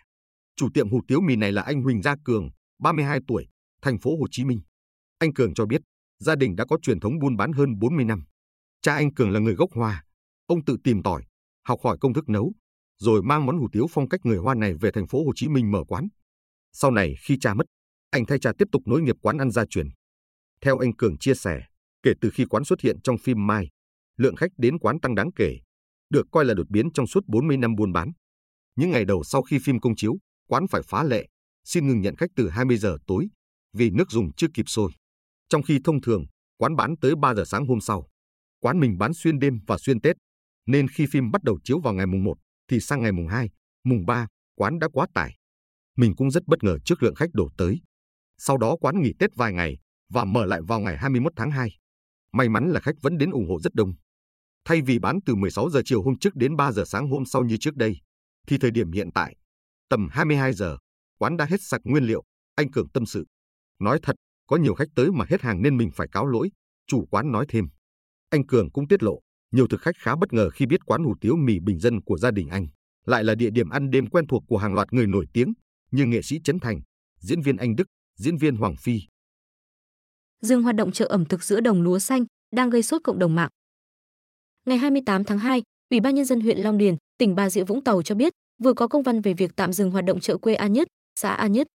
Chủ 0.56 0.70
tiệm 0.74 0.90
hủ 0.90 1.02
tiếu 1.08 1.22
mì 1.22 1.36
này 1.36 1.52
là 1.52 1.62
anh 1.62 1.82
Huỳnh 1.82 2.02
Gia 2.02 2.16
Cường, 2.24 2.50
32 2.80 3.20
tuổi, 3.28 3.48
thành 3.82 4.00
phố 4.00 4.18
Hồ 4.20 4.28
Chí 4.32 4.46
Minh. 4.46 4.60
Anh 5.20 5.34
Cường 5.34 5.54
cho 5.54 5.66
biết, 5.66 5.82
gia 6.20 6.36
đình 6.36 6.56
đã 6.56 6.66
có 6.66 6.78
truyền 6.82 7.00
thống 7.00 7.20
buôn 7.20 7.38
bán 7.38 7.52
hơn 7.52 7.80
40 7.80 8.06
năm. 8.06 8.26
Cha 8.82 8.96
anh 8.96 9.14
Cường 9.14 9.32
là 9.32 9.40
người 9.40 9.56
gốc 9.56 9.70
Hoa. 9.74 10.04
Ông 10.48 10.66
tự 10.66 10.78
tìm 10.84 11.04
tỏi, 11.04 11.24
học 11.68 11.80
hỏi 11.84 11.98
công 12.02 12.14
thức 12.14 12.30
nấu, 12.30 12.54
rồi 12.98 13.24
mang 13.24 13.46
món 13.46 13.58
hủ 13.58 13.68
tiếu 13.72 13.88
phong 13.90 14.10
cách 14.10 14.20
người 14.24 14.38
Hoa 14.38 14.56
này 14.56 14.74
về 14.74 14.92
thành 14.92 15.08
phố 15.08 15.26
Hồ 15.26 15.32
Chí 15.36 15.48
Minh 15.48 15.72
mở 15.72 15.84
quán. 15.88 16.08
Sau 16.72 16.92
này 16.92 17.16
khi 17.24 17.38
cha 17.40 17.54
mất, 17.54 17.66
anh 18.10 18.26
thay 18.26 18.40
cha 18.40 18.52
tiếp 18.58 18.66
tục 18.72 18.82
nối 18.86 19.02
nghiệp 19.02 19.16
quán 19.22 19.38
ăn 19.38 19.52
gia 19.52 19.66
truyền. 19.66 19.88
Theo 20.62 20.78
anh 20.78 20.96
Cường 20.96 21.18
chia 21.18 21.34
sẻ, 21.34 21.62
kể 22.04 22.14
từ 22.22 22.30
khi 22.34 22.46
quán 22.46 22.64
xuất 22.64 22.82
hiện 22.82 23.02
trong 23.02 23.18
phim 23.18 23.48
Mai, 23.48 23.70
lượng 24.18 24.36
khách 24.36 24.52
đến 24.58 24.80
quán 24.80 25.00
tăng 25.00 25.16
đáng 25.16 25.30
kể, 25.36 25.58
được 26.10 26.26
coi 26.32 26.46
là 26.46 26.54
đột 26.54 26.70
biến 26.70 26.92
trong 26.94 27.08
suốt 27.08 27.24
40 27.28 27.58
năm 27.58 27.76
buôn 27.76 27.94
bán. 27.94 28.12
Những 28.76 28.92
ngày 28.92 29.06
đầu 29.06 29.24
sau 29.24 29.42
khi 29.42 29.60
phim 29.64 29.80
công 29.80 29.96
chiếu, 29.96 30.18
quán 30.48 30.68
phải 30.68 30.82
phá 30.82 31.04
lệ, 31.04 31.28
xin 31.66 31.88
ngừng 31.88 32.02
nhận 32.02 32.16
khách 32.16 32.30
từ 32.36 32.50
20 32.50 32.78
giờ 32.78 32.98
tối 33.08 33.28
vì 33.74 33.90
nước 33.90 34.12
dùng 34.12 34.34
chưa 34.34 34.48
kịp 34.54 34.70
sôi. 34.70 34.92
Trong 35.50 35.64
khi 35.64 35.80
thông 35.84 36.02
thường, 36.02 36.26
quán 36.58 36.76
bán 36.76 36.96
tới 37.02 37.16
3 37.16 37.34
giờ 37.34 37.44
sáng 37.46 37.68
hôm 37.68 37.82
sau. 37.82 38.08
Quán 38.60 38.80
mình 38.80 38.98
bán 38.98 39.14
xuyên 39.14 39.40
đêm 39.40 39.60
và 39.68 39.78
xuyên 39.78 40.02
Tết, 40.02 40.16
nên 40.66 40.88
khi 40.88 41.06
phim 41.12 41.32
bắt 41.32 41.44
đầu 41.44 41.60
chiếu 41.64 41.80
vào 41.80 41.94
ngày 41.94 42.06
mùng 42.06 42.24
1 42.24 42.38
thì 42.68 42.80
sang 42.80 43.02
ngày 43.02 43.12
mùng 43.12 43.28
2, 43.28 43.50
mùng 43.84 44.06
3, 44.06 44.28
quán 44.56 44.80
đã 44.80 44.88
quá 44.94 45.08
tải. 45.14 45.36
Mình 45.98 46.16
cũng 46.16 46.32
rất 46.32 46.48
bất 46.48 46.64
ngờ 46.64 46.78
trước 46.86 47.04
lượng 47.04 47.16
khách 47.16 47.30
đổ 47.34 47.50
tới. 47.58 47.82
Sau 48.38 48.58
đó 48.58 48.76
quán 48.82 49.02
nghỉ 49.02 49.14
Tết 49.20 49.36
vài 49.36 49.54
ngày 49.54 49.78
và 50.10 50.26
mở 50.26 50.46
lại 50.46 50.62
vào 50.68 50.80
ngày 50.80 50.98
21 50.98 51.34
tháng 51.36 51.52
2. 51.52 51.78
May 52.32 52.50
mắn 52.50 52.70
là 52.72 52.80
khách 52.80 52.96
vẫn 53.02 53.18
đến 53.18 53.32
ủng 53.32 53.50
hộ 53.50 53.60
rất 53.60 53.76
đông. 53.76 53.94
Thay 54.66 54.82
vì 54.82 55.00
bán 55.00 55.20
từ 55.26 55.36
16 55.36 55.70
giờ 55.70 55.82
chiều 55.86 56.04
hôm 56.04 56.18
trước 56.20 56.36
đến 56.36 56.56
3 56.56 56.72
giờ 56.72 56.84
sáng 56.86 57.10
hôm 57.10 57.26
sau 57.26 57.44
như 57.44 57.58
trước 57.58 57.76
đây, 57.76 57.98
thì 58.48 58.58
thời 58.58 58.72
điểm 58.72 58.92
hiện 58.92 59.12
tại, 59.12 59.36
tầm 59.90 60.08
22 60.12 60.54
giờ, 60.54 60.78
quán 61.18 61.38
đã 61.38 61.46
hết 61.46 61.62
sạch 61.62 61.82
nguyên 61.84 62.04
liệu, 62.04 62.24
anh 62.56 62.72
Cường 62.72 62.90
tâm 62.90 63.06
sự. 63.06 63.26
Nói 63.80 64.00
thật, 64.04 64.16
có 64.48 64.58
nhiều 64.58 64.74
khách 64.74 64.88
tới 64.96 65.12
mà 65.12 65.26
hết 65.30 65.42
hàng 65.42 65.62
nên 65.62 65.78
mình 65.78 65.90
phải 65.96 66.08
cáo 66.12 66.28
lỗi, 66.28 66.50
chủ 66.88 67.06
quán 67.06 67.32
nói 67.32 67.46
thêm. 67.50 67.66
Anh 68.30 68.48
Cường 68.48 68.72
cũng 68.72 68.88
tiết 68.88 69.04
lộ, 69.04 69.20
nhiều 69.52 69.68
thực 69.68 69.82
khách 69.82 69.96
khá 69.98 70.16
bất 70.16 70.34
ngờ 70.34 70.50
khi 70.50 70.66
biết 70.66 70.86
quán 70.86 71.04
hủ 71.04 71.16
tiếu 71.22 71.36
mì 71.36 71.60
bình 71.60 71.80
dân 71.80 72.02
của 72.02 72.18
gia 72.18 72.32
đình 72.32 72.48
anh 72.50 72.68
lại 73.06 73.24
là 73.24 73.36
địa 73.36 73.50
điểm 73.50 73.70
ăn 73.70 73.90
đêm 73.90 74.08
quen 74.08 74.28
thuộc 74.28 74.44
của 74.48 74.58
hàng 74.58 74.74
loạt 74.74 74.94
người 74.94 75.08
nổi 75.08 75.26
tiếng 75.34 75.54
như 75.92 76.06
nghệ 76.06 76.22
sĩ 76.22 76.40
Trấn 76.44 76.60
Thành, 76.60 76.82
diễn 77.20 77.42
viên 77.42 77.58
Anh 77.58 77.76
Đức, 77.76 77.88
diễn 78.16 78.38
viên 78.38 78.56
Hoàng 78.56 78.76
Phi. 78.76 79.00
Dừng 80.42 80.64
hoạt 80.64 80.76
động 80.76 80.92
chợ 80.92 81.06
ẩm 81.06 81.26
thực 81.26 81.44
giữa 81.44 81.62
đồng 81.62 81.82
lúa 81.82 82.00
xanh 82.00 82.26
đang 82.52 82.70
gây 82.70 82.84
sốt 82.84 83.02
cộng 83.04 83.20
đồng 83.20 83.36
mạng. 83.36 83.50
Ngày 84.66 84.78
28 84.78 85.24
tháng 85.24 85.40
2, 85.40 85.62
Ủy 85.90 86.00
ban 86.00 86.16
nhân 86.16 86.26
dân 86.26 86.42
huyện 86.42 86.58
Long 86.58 86.78
Điền, 86.78 86.96
tỉnh 87.18 87.36
Bà 87.36 87.50
Rịa 87.50 87.64
Vũng 87.64 87.84
Tàu 87.84 88.02
cho 88.02 88.16
biết, 88.16 88.34
vừa 88.64 88.74
có 88.74 88.88
công 88.88 89.04
văn 89.04 89.22
về 89.22 89.34
việc 89.34 89.52
tạm 89.56 89.74
dừng 89.74 89.92
hoạt 89.92 90.06
động 90.06 90.20
chợ 90.20 90.38
quê 90.38 90.56
An 90.56 90.74
Nhất, 90.74 90.88
xã 91.20 91.34
An 91.34 91.52
Nhất. 91.52 91.68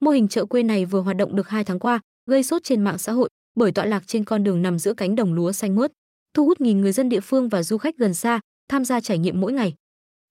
Mô 0.00 0.10
hình 0.10 0.28
chợ 0.28 0.44
quê 0.44 0.62
này 0.62 0.84
vừa 0.84 1.00
hoạt 1.00 1.16
động 1.16 1.36
được 1.36 1.48
2 1.48 1.64
tháng 1.64 1.78
qua, 1.78 2.00
gây 2.26 2.42
sốt 2.42 2.64
trên 2.64 2.84
mạng 2.84 2.98
xã 2.98 3.12
hội 3.12 3.28
bởi 3.58 3.72
tọa 3.72 3.84
lạc 3.84 4.06
trên 4.06 4.24
con 4.24 4.44
đường 4.44 4.62
nằm 4.62 4.78
giữa 4.78 4.94
cánh 4.94 5.14
đồng 5.14 5.34
lúa 5.34 5.52
xanh 5.52 5.74
mướt. 5.74 5.92
thu 6.34 6.44
hút 6.44 6.60
nghìn 6.60 6.80
người 6.80 6.92
dân 6.92 7.08
địa 7.08 7.20
phương 7.20 7.48
và 7.48 7.62
du 7.62 7.78
khách 7.78 7.96
gần 7.96 8.14
xa 8.14 8.40
tham 8.68 8.84
gia 8.84 9.00
trải 9.00 9.18
nghiệm 9.18 9.40
mỗi 9.40 9.52
ngày. 9.52 9.74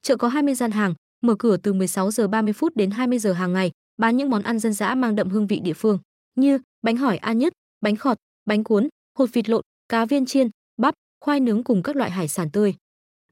Chợ 0.02 0.16
có 0.18 0.28
20 0.28 0.56
gian 0.56 0.72
hàng, 0.72 0.94
mở 1.22 1.36
cửa 1.40 1.58
từ 1.58 1.74
16 1.74 2.12
giờ 2.12 2.28
30 2.28 2.54
phút 2.54 2.76
đến 2.76 2.92
20 2.92 3.20
giờ 3.20 3.34
hàng 3.34 3.54
ngày, 3.54 3.72
bán 3.98 4.18
những 4.18 4.30
món 4.30 4.44
ăn 4.44 4.60
dân 4.60 4.74
dã 4.74 4.96
mang 4.96 5.16
đậm 5.16 5.30
hương 5.30 5.48
vị 5.48 5.60
địa 5.60 5.74
phương 5.74 6.00
như 6.36 6.60
bánh 6.82 6.98
hỏi 6.98 7.18
an 7.18 7.38
nhất, 7.38 7.54
bánh 7.82 7.96
khọt, 7.96 8.18
bánh 8.46 8.64
cuốn, 8.64 8.88
hột 9.20 9.30
vịt 9.34 9.50
lộn, 9.50 9.62
cá 9.90 10.06
viên 10.06 10.26
chiên, 10.26 10.50
bắp, 10.78 10.94
khoai 11.26 11.40
nướng 11.40 11.64
cùng 11.64 11.84
các 11.84 11.96
loại 11.96 12.12
hải 12.12 12.28
sản 12.28 12.50
tươi. 12.50 12.76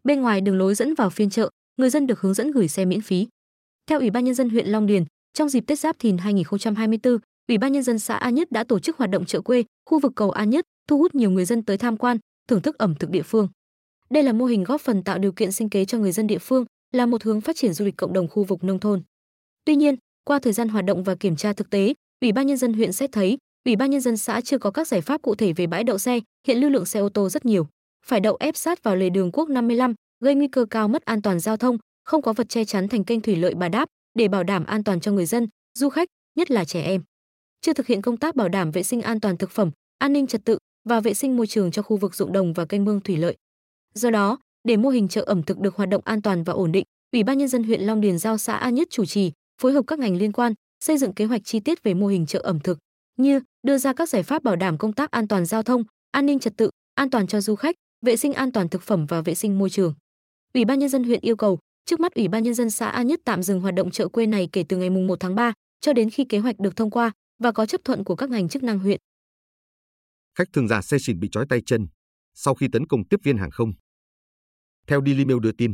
Bên 0.04 0.22
ngoài 0.22 0.42
đường 0.42 0.58
lối 0.58 0.76
dẫn 0.76 0.94
vào 0.94 1.10
phiên 1.10 1.30
chợ, 1.30 1.50
người 1.78 1.90
dân 1.90 2.08
được 2.08 2.22
hướng 2.22 2.34
dẫn 2.34 2.52
gửi 2.52 2.68
xe 2.68 2.86
miễn 2.86 3.02
phí. 3.02 3.28
Theo 3.88 4.00
Ủy 4.00 4.10
ban 4.10 4.26
nhân 4.26 4.36
dân 4.36 4.50
huyện 4.50 4.68
Long 4.68 4.88
Điền, 4.88 5.06
trong 5.36 5.50
dịp 5.50 5.62
Tết 5.68 5.80
Giáp 5.80 6.00
Thìn 6.00 6.18
2024, 6.18 7.18
Ủy 7.48 7.58
ban 7.58 7.72
nhân 7.72 7.84
dân 7.84 8.00
xã 8.00 8.16
An 8.16 8.36
Nhất 8.36 8.52
đã 8.52 8.64
tổ 8.64 8.80
chức 8.80 8.98
hoạt 8.98 9.10
động 9.10 9.26
chợ 9.26 9.42
quê, 9.42 9.64
khu 9.90 10.00
vực 10.00 10.12
cầu 10.16 10.32
An 10.32 10.50
Nhất, 10.50 10.66
thu 10.88 10.98
hút 10.98 11.16
nhiều 11.16 11.32
người 11.32 11.46
dân 11.46 11.64
tới 11.64 11.78
tham 11.78 11.98
quan, 11.98 12.18
thưởng 12.48 12.62
thức 12.62 12.78
ẩm 12.78 12.96
thực 12.96 13.10
địa 13.10 13.22
phương. 13.22 13.48
Đây 14.10 14.24
là 14.24 14.34
mô 14.34 14.46
hình 14.46 14.64
góp 14.64 14.82
phần 14.82 15.04
tạo 15.04 15.18
điều 15.18 15.32
kiện 15.32 15.52
sinh 15.52 15.70
kế 15.70 15.86
cho 15.86 15.98
người 15.98 16.12
dân 16.12 16.28
địa 16.28 16.38
phương, 16.38 16.66
là 16.92 17.06
một 17.06 17.24
hướng 17.24 17.42
phát 17.42 17.56
triển 17.56 17.74
du 17.74 17.86
lịch 17.86 17.98
cộng 17.98 18.14
đồng 18.14 18.28
khu 18.28 18.44
vực 18.44 18.64
nông 18.64 18.80
thôn. 18.80 19.02
Tuy 19.66 19.76
nhiên, 19.76 19.96
qua 20.26 20.40
thời 20.40 20.54
gian 20.54 20.70
hoạt 20.70 20.86
động 20.86 21.04
và 21.04 21.16
kiểm 21.16 21.36
tra 21.36 21.54
thực 21.54 21.70
tế, 21.70 21.94
Ủy 22.22 22.32
ban 22.32 22.48
nhân 22.48 22.58
dân 22.58 22.74
huyện 22.74 22.92
xét 22.92 23.12
thấy, 23.12 23.38
Ủy 23.66 23.76
ban 23.76 23.92
nhân 23.92 24.02
dân 24.02 24.18
xã 24.18 24.42
chưa 24.42 24.58
có 24.58 24.72
các 24.72 24.88
giải 24.88 25.02
pháp 25.02 25.22
cụ 25.22 25.36
thể 25.36 25.54
về 25.54 25.68
bãi 25.68 25.84
đậu 25.84 25.98
xe, 25.98 26.20
hiện 26.48 26.58
lưu 26.58 26.70
lượng 26.70 26.86
xe 26.86 27.00
ô 27.00 27.10
tô 27.10 27.30
rất 27.30 27.46
nhiều, 27.46 27.68
phải 28.06 28.20
đậu 28.20 28.38
ép 28.40 28.58
sát 28.58 28.84
vào 28.84 28.96
lề 28.96 29.10
đường 29.10 29.32
quốc 29.32 29.50
55, 29.50 29.94
gây 30.24 30.36
nguy 30.36 30.48
cơ 30.48 30.66
cao 30.70 30.88
mất 30.88 31.06
an 31.06 31.22
toàn 31.22 31.40
giao 31.40 31.58
thông, 31.58 31.78
không 32.04 32.22
có 32.22 32.34
vật 32.34 32.50
che 32.50 32.66
chắn 32.66 32.88
thành 32.88 33.04
kênh 33.04 33.22
thủy 33.22 33.36
lợi 33.36 33.54
Bà 33.56 33.70
Đáp 33.70 33.90
để 34.16 34.28
bảo 34.28 34.44
đảm 34.44 34.66
an 34.66 34.84
toàn 34.84 35.00
cho 35.00 35.12
người 35.12 35.26
dân, 35.26 35.48
du 35.80 35.90
khách, 35.90 36.08
nhất 36.36 36.52
là 36.52 36.66
trẻ 36.66 36.82
em. 36.82 37.04
Chưa 37.62 37.74
thực 37.74 37.88
hiện 37.88 38.02
công 38.02 38.18
tác 38.18 38.36
bảo 38.36 38.50
đảm 38.50 38.72
vệ 38.72 38.84
sinh 38.84 39.02
an 39.02 39.20
toàn 39.20 39.38
thực 39.38 39.52
phẩm, 39.52 39.72
an 39.98 40.14
ninh 40.14 40.28
trật 40.28 40.46
tự 40.46 40.58
và 40.90 41.00
vệ 41.00 41.14
sinh 41.14 41.38
môi 41.38 41.48
trường 41.48 41.72
cho 41.72 41.82
khu 41.82 41.98
vực 41.98 42.16
ruộng 42.16 42.32
đồng 42.32 42.54
và 42.54 42.66
kênh 42.66 42.86
mương 42.86 43.02
thủy 43.02 43.18
lợi. 43.18 43.36
Do 43.94 44.10
đó, 44.10 44.38
để 44.64 44.78
mô 44.78 44.90
hình 44.90 45.08
chợ 45.08 45.22
ẩm 45.22 45.44
thực 45.44 45.60
được 45.60 45.76
hoạt 45.76 45.90
động 45.90 46.02
an 46.06 46.22
toàn 46.22 46.44
và 46.44 46.54
ổn 46.54 46.72
định, 46.72 46.84
Ủy 47.12 47.24
ban 47.24 47.38
nhân 47.38 47.48
dân 47.48 47.64
huyện 47.64 47.82
Long 47.82 48.02
Điền 48.02 48.18
giao 48.18 48.38
xã 48.38 48.56
An 48.56 48.76
Nhất 48.76 48.88
chủ 48.92 49.06
trì, 49.06 49.32
phối 49.62 49.74
hợp 49.74 49.84
các 49.88 50.00
ngành 50.00 50.18
liên 50.18 50.32
quan, 50.32 50.54
xây 50.86 50.98
dựng 50.98 51.14
kế 51.14 51.26
hoạch 51.26 51.42
chi 51.46 51.60
tiết 51.60 51.84
về 51.84 51.94
mô 51.94 52.08
hình 52.08 52.26
chợ 52.26 52.40
ẩm 52.40 52.60
thực, 52.60 52.78
như 53.18 53.40
đưa 53.64 53.78
ra 53.78 53.94
các 53.94 54.10
giải 54.10 54.24
pháp 54.24 54.44
bảo 54.44 54.56
đảm 54.56 54.78
công 54.78 54.94
tác 54.94 55.12
an 55.12 55.28
toàn 55.28 55.46
giao 55.46 55.64
thông, 55.64 55.84
an 56.12 56.26
ninh 56.26 56.40
trật 56.40 56.58
tự, 56.58 56.70
an 56.96 57.10
toàn 57.10 57.28
cho 57.28 57.42
du 57.42 57.56
khách, 57.56 57.76
vệ 58.06 58.16
sinh 58.16 58.34
an 58.34 58.52
toàn 58.52 58.70
thực 58.70 58.82
phẩm 58.82 59.06
và 59.06 59.22
vệ 59.22 59.36
sinh 59.36 59.58
môi 59.58 59.70
trường. 59.70 59.94
Ủy 60.54 60.66
ban 60.66 60.80
nhân 60.80 60.90
dân 60.90 61.04
huyện 61.04 61.20
yêu 61.22 61.36
cầu, 61.36 61.60
trước 61.86 62.00
mắt 62.00 62.14
Ủy 62.14 62.28
ban 62.28 62.44
nhân 62.44 62.54
dân 62.54 62.70
xã 62.70 62.90
An 62.90 63.08
Nhất 63.08 63.20
tạm 63.26 63.44
dừng 63.44 63.62
hoạt 63.62 63.74
động 63.74 63.92
chợ 63.92 64.08
quê 64.08 64.26
này 64.26 64.50
kể 64.52 64.64
từ 64.70 64.78
ngày 64.78 64.90
1 64.90 65.20
tháng 65.20 65.36
3 65.36 65.54
cho 65.82 65.94
đến 65.94 66.10
khi 66.10 66.26
kế 66.30 66.40
hoạch 66.40 66.60
được 66.60 66.76
thông 66.76 66.92
qua 66.92 67.12
và 67.40 67.52
có 67.52 67.66
chấp 67.66 67.82
thuận 67.84 68.04
của 68.04 68.16
các 68.16 68.30
ngành 68.30 68.50
chức 68.50 68.64
năng 68.64 68.80
huyện. 68.80 69.00
Khách 70.38 70.48
thường 70.54 70.68
giả 70.68 70.82
xe 70.82 70.98
xỉn 71.00 71.20
bị 71.20 71.30
trói 71.32 71.46
tay 71.50 71.62
chân 71.66 71.88
sau 72.34 72.56
khi 72.56 72.68
tấn 72.72 72.88
công 72.88 73.08
tiếp 73.08 73.18
viên 73.24 73.38
hàng 73.38 73.52
không. 73.52 73.72
Theo 74.88 75.02
Daily 75.06 75.26
Mail 75.26 75.40
đưa 75.42 75.52
tin, 75.52 75.74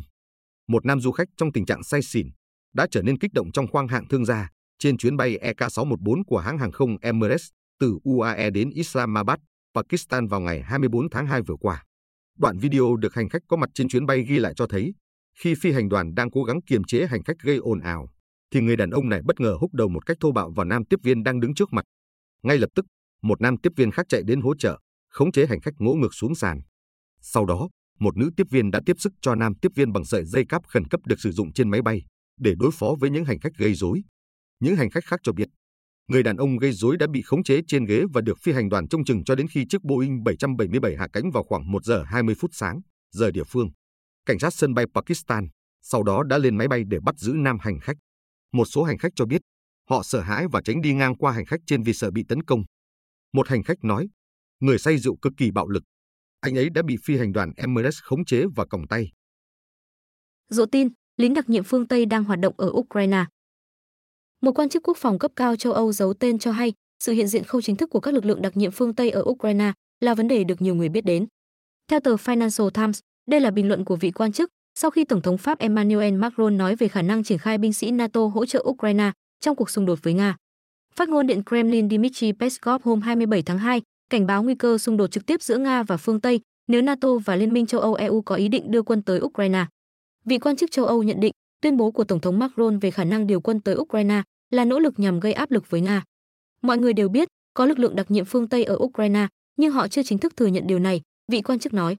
một 0.68 0.86
nam 0.86 1.01
du 1.01 1.12
khách 1.12 1.27
trong 1.38 1.51
tình 1.51 1.65
trạng 1.65 1.84
say 1.84 2.01
xỉn 2.01 2.27
đã 2.74 2.88
trở 2.91 3.01
nên 3.01 3.18
kích 3.18 3.34
động 3.34 3.51
trong 3.53 3.68
khoang 3.68 3.88
hạng 3.88 4.08
thương 4.08 4.25
gia 4.25 4.50
trên 4.80 4.98
chuyến 4.98 5.18
bay 5.18 5.38
EK614 5.41 6.24
của 6.27 6.38
hãng 6.38 6.58
hàng 6.58 6.72
không 6.72 6.98
Emirates 7.01 7.48
từ 7.80 7.98
UAE 8.03 8.50
đến 8.50 8.70
Islamabad, 8.70 9.39
Pakistan 9.75 10.27
vào 10.27 10.39
ngày 10.39 10.62
24 10.62 11.10
tháng 11.10 11.27
2 11.27 11.41
vừa 11.41 11.56
qua. 11.60 11.84
Đoạn 12.38 12.58
video 12.58 12.96
được 12.96 13.13
hành 13.13 13.30
khách 13.30 13.41
có 13.48 13.58
mặt 13.58 13.70
trên 13.74 13.88
chuyến 13.88 14.06
bay 14.06 14.22
ghi 14.27 14.39
lại 14.39 14.53
cho 14.56 14.68
thấy, 14.68 14.94
khi 15.40 15.56
phi 15.62 15.72
hành 15.72 15.90
đoàn 15.90 16.16
đang 16.16 16.32
cố 16.32 16.44
gắng 16.44 16.62
kiềm 16.62 16.84
chế 16.84 17.08
hành 17.08 17.24
khách 17.24 17.40
gây 17.40 17.58
ồn 17.58 17.80
ào, 17.80 18.08
thì 18.54 18.62
người 18.62 18.76
đàn 18.76 18.90
ông 18.90 19.10
này 19.10 19.22
bất 19.26 19.40
ngờ 19.40 19.58
húc 19.60 19.74
đầu 19.74 19.90
một 19.90 20.06
cách 20.06 20.18
thô 20.20 20.32
bạo 20.32 20.52
vào 20.56 20.66
nam 20.66 20.86
tiếp 20.86 21.00
viên 21.04 21.24
đang 21.24 21.40
đứng 21.40 21.54
trước 21.54 21.74
mặt. 21.74 21.86
Ngay 22.44 22.58
lập 22.58 22.70
tức, 22.76 22.86
một 23.22 23.42
nam 23.42 23.58
tiếp 23.58 23.70
viên 23.76 23.92
khác 23.92 24.06
chạy 24.10 24.24
đến 24.24 24.42
hỗ 24.42 24.56
trợ, 24.56 24.80
khống 25.10 25.32
chế 25.32 25.46
hành 25.46 25.62
khách 25.62 25.74
ngỗ 25.78 25.94
ngược 25.94 26.14
xuống 26.14 26.36
sàn. 26.36 26.62
Sau 27.22 27.46
đó, 27.46 27.70
một 28.00 28.18
nữ 28.18 28.30
tiếp 28.38 28.48
viên 28.50 28.72
đã 28.72 28.82
tiếp 28.86 28.96
sức 29.00 29.14
cho 29.22 29.36
nam 29.36 29.54
tiếp 29.62 29.72
viên 29.76 29.94
bằng 29.94 30.06
sợi 30.06 30.26
dây 30.26 30.46
cáp 30.50 30.68
khẩn 30.68 30.88
cấp 30.88 31.02
được 31.06 31.20
sử 31.20 31.32
dụng 31.32 31.54
trên 31.54 31.70
máy 31.70 31.82
bay 31.82 32.02
để 32.40 32.54
đối 32.60 32.72
phó 32.74 32.96
với 33.00 33.10
những 33.10 33.26
hành 33.26 33.40
khách 33.40 33.54
gây 33.58 33.74
rối. 33.74 34.02
Những 34.60 34.76
hành 34.76 34.90
khách 34.90 35.06
khác 35.06 35.20
cho 35.24 35.32
biết, 35.32 35.48
người 36.08 36.24
đàn 36.24 36.38
ông 36.38 36.58
gây 36.58 36.72
rối 36.72 36.98
đã 36.98 37.08
bị 37.12 37.22
khống 37.22 37.44
chế 37.44 37.62
trên 37.68 37.86
ghế 37.86 38.04
và 38.14 38.22
được 38.22 38.38
phi 38.44 38.52
hành 38.52 38.70
đoàn 38.70 38.88
trông 38.88 39.06
chừng 39.06 39.24
cho 39.24 39.36
đến 39.36 39.48
khi 39.48 39.66
chiếc 39.70 39.84
Boeing 39.84 40.24
777 40.24 40.98
hạ 40.98 41.08
cánh 41.14 41.32
vào 41.32 41.44
khoảng 41.44 41.72
1 41.72 41.86
giờ 41.86 42.04
20 42.04 42.36
phút 42.40 42.52
sáng, 42.54 42.82
giờ 43.12 43.32
địa 43.32 43.44
phương. 43.44 43.70
Cảnh 44.25 44.40
sát 44.40 44.54
sân 44.54 44.74
bay 44.74 44.86
Pakistan 44.94 45.48
sau 45.82 46.04
đó 46.04 46.24
đã 46.24 46.38
lên 46.38 46.58
máy 46.58 46.68
bay 46.68 46.84
để 46.88 47.00
bắt 47.00 47.16
giữ 47.18 47.34
nam 47.36 47.58
hành 47.62 47.80
khách. 47.80 47.98
Một 48.51 48.66
số 48.66 48.84
hành 48.84 48.98
khách 48.98 49.12
cho 49.16 49.25
biết, 49.25 49.42
họ 49.90 50.04
sợ 50.04 50.22
hãi 50.22 50.46
và 50.51 50.62
tránh 50.66 50.82
đi 50.82 50.94
ngang 50.94 51.16
qua 51.16 51.32
hành 51.32 51.46
khách 51.46 51.60
trên 51.66 51.84
vì 51.84 51.94
sợ 51.94 52.12
bị 52.12 52.24
tấn 52.28 52.44
công. 52.44 52.63
Một 53.34 53.48
hành 53.48 53.63
khách 53.63 53.84
nói, 53.84 54.08
người 54.60 54.80
say 54.80 54.98
rượu 54.98 55.16
cực 55.22 55.34
kỳ 55.38 55.51
bạo 55.51 55.68
lực. 55.68 55.84
Anh 56.40 56.58
ấy 56.58 56.70
đã 56.70 56.82
bị 56.82 56.98
phi 57.04 57.18
hành 57.18 57.34
đoàn 57.34 57.51
Emirates 57.58 58.00
khống 58.04 58.25
chế 58.25 58.44
và 58.56 58.66
còng 58.66 58.88
tay. 58.88 59.12
Dỗ 60.50 60.66
tin, 60.66 60.90
lính 61.18 61.34
đặc 61.34 61.50
nhiệm 61.50 61.63
phương 61.63 61.88
Tây 61.88 62.06
đang 62.06 62.24
hoạt 62.24 62.40
động 62.40 62.54
ở 62.58 62.70
Ukraine. 62.72 63.25
Một 64.42 64.51
quan 64.51 64.70
chức 64.70 64.84
quốc 64.84 64.98
phòng 64.98 65.20
cấp 65.20 65.32
cao 65.36 65.56
châu 65.56 65.74
Âu 65.74 65.92
giấu 65.92 66.13
tên 66.13 66.40
cho 66.40 66.51
hay, 66.51 66.74
sự 67.00 67.13
hiện 67.13 67.28
diện 67.28 67.44
không 67.44 67.62
chính 67.62 67.75
thức 67.75 67.90
của 67.90 68.00
các 68.00 68.13
lực 68.13 68.25
lượng 68.25 68.42
đặc 68.42 68.58
nhiệm 68.58 68.72
phương 68.72 68.96
Tây 68.96 69.10
ở 69.10 69.24
Ukraine 69.25 69.74
là 70.00 70.13
vấn 70.13 70.28
đề 70.28 70.44
được 70.44 70.62
nhiều 70.62 70.75
người 70.75 70.90
biết 70.90 71.06
đến. 71.06 71.28
Theo 71.88 72.00
tờ 72.00 72.16
Financial 72.16 72.70
Times, 72.70 73.00
đây 73.32 73.40
là 73.40 73.52
bình 73.52 73.68
luận 73.68 73.86
của 73.86 73.96
vị 73.96 74.12
quan 74.12 74.32
chức 74.32 74.50
sau 74.76 74.92
khi 74.92 75.04
Tổng 75.04 75.22
thống 75.22 75.38
Pháp 75.38 75.60
Emmanuel 75.60 76.14
Macron 76.14 76.58
nói 76.58 76.76
về 76.76 76.88
khả 76.88 77.02
năng 77.02 77.24
triển 77.24 77.38
khai 77.38 77.58
binh 77.58 77.74
sĩ 77.74 77.92
NATO 77.92 78.26
hỗ 78.26 78.46
trợ 78.46 78.64
Ukraine 78.68 79.12
trong 79.40 79.56
cuộc 79.56 79.70
xung 79.70 79.86
đột 79.86 80.00
với 80.04 80.14
Nga. 80.14 80.36
Phát 80.96 81.10
ngôn 81.10 81.28
Điện 81.28 81.44
Kremlin 81.50 81.90
Dmitry 81.90 82.32
Peskov 82.32 82.82
hôm 82.84 83.02
27 83.02 83.42
tháng 83.42 83.58
2 83.58 83.82
cảnh 84.10 84.28
báo 84.28 84.44
nguy 84.44 84.56
cơ 84.56 84.78
xung 84.78 84.98
đột 84.98 85.08
trực 85.08 85.26
tiếp 85.26 85.42
giữa 85.42 85.58
Nga 85.58 85.84
và 85.84 85.98
phương 85.98 86.22
Tây 86.22 86.40
nếu 86.68 86.82
NATO 86.82 87.08
và 87.26 87.36
Liên 87.36 87.54
minh 87.54 87.66
châu 87.66 87.82
Âu 87.82 87.94
EU 87.94 88.22
có 88.22 88.36
ý 88.36 88.48
định 88.48 88.72
đưa 88.72 88.82
quân 88.82 89.02
tới 89.02 89.20
Ukraine. 89.20 89.66
Vị 90.26 90.38
quan 90.38 90.56
chức 90.56 90.72
châu 90.72 90.86
Âu 90.86 91.04
nhận 91.04 91.20
định 91.20 91.32
tuyên 91.62 91.78
bố 91.78 91.92
của 91.92 92.04
Tổng 92.04 92.20
thống 92.20 92.40
Macron 92.40 92.80
về 92.80 92.92
khả 92.92 93.04
năng 93.04 93.28
điều 93.28 93.42
quân 93.42 93.60
tới 93.60 93.76
Ukraine 93.76 94.24
là 94.50 94.66
nỗ 94.66 94.80
lực 94.80 95.00
nhằm 95.00 95.20
gây 95.20 95.34
áp 95.34 95.52
lực 95.52 95.70
với 95.70 95.82
Nga. 95.82 96.04
Mọi 96.62 96.78
người 96.78 96.94
đều 96.94 97.10
biết 97.10 97.28
có 97.54 97.66
lực 97.66 97.80
lượng 97.80 97.96
đặc 97.96 98.12
nhiệm 98.12 98.26
phương 98.26 98.48
Tây 98.48 98.64
ở 98.64 98.76
Ukraine, 98.80 99.28
nhưng 99.58 99.72
họ 99.72 99.88
chưa 99.88 100.04
chính 100.04 100.18
thức 100.18 100.38
thừa 100.38 100.48
nhận 100.48 100.68
điều 100.68 100.80
này, 100.80 101.02
vị 101.32 101.42
quan 101.42 101.60
chức 101.60 101.74
nói. 101.74 101.96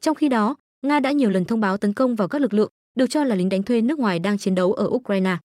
Trong 0.00 0.14
khi 0.14 0.28
đó, 0.28 0.56
Nga 0.86 1.00
đã 1.00 1.12
nhiều 1.12 1.30
lần 1.30 1.44
thông 1.44 1.60
báo 1.60 1.76
tấn 1.76 1.92
công 1.92 2.14
vào 2.14 2.28
các 2.28 2.42
lực 2.42 2.54
lượng 2.54 2.70
được 2.94 3.06
cho 3.10 3.24
là 3.24 3.34
lính 3.34 3.48
đánh 3.48 3.62
thuê 3.62 3.80
nước 3.80 3.98
ngoài 3.98 4.18
đang 4.18 4.38
chiến 4.38 4.54
đấu 4.54 4.72
ở 4.72 4.86
Ukraine. 4.86 5.36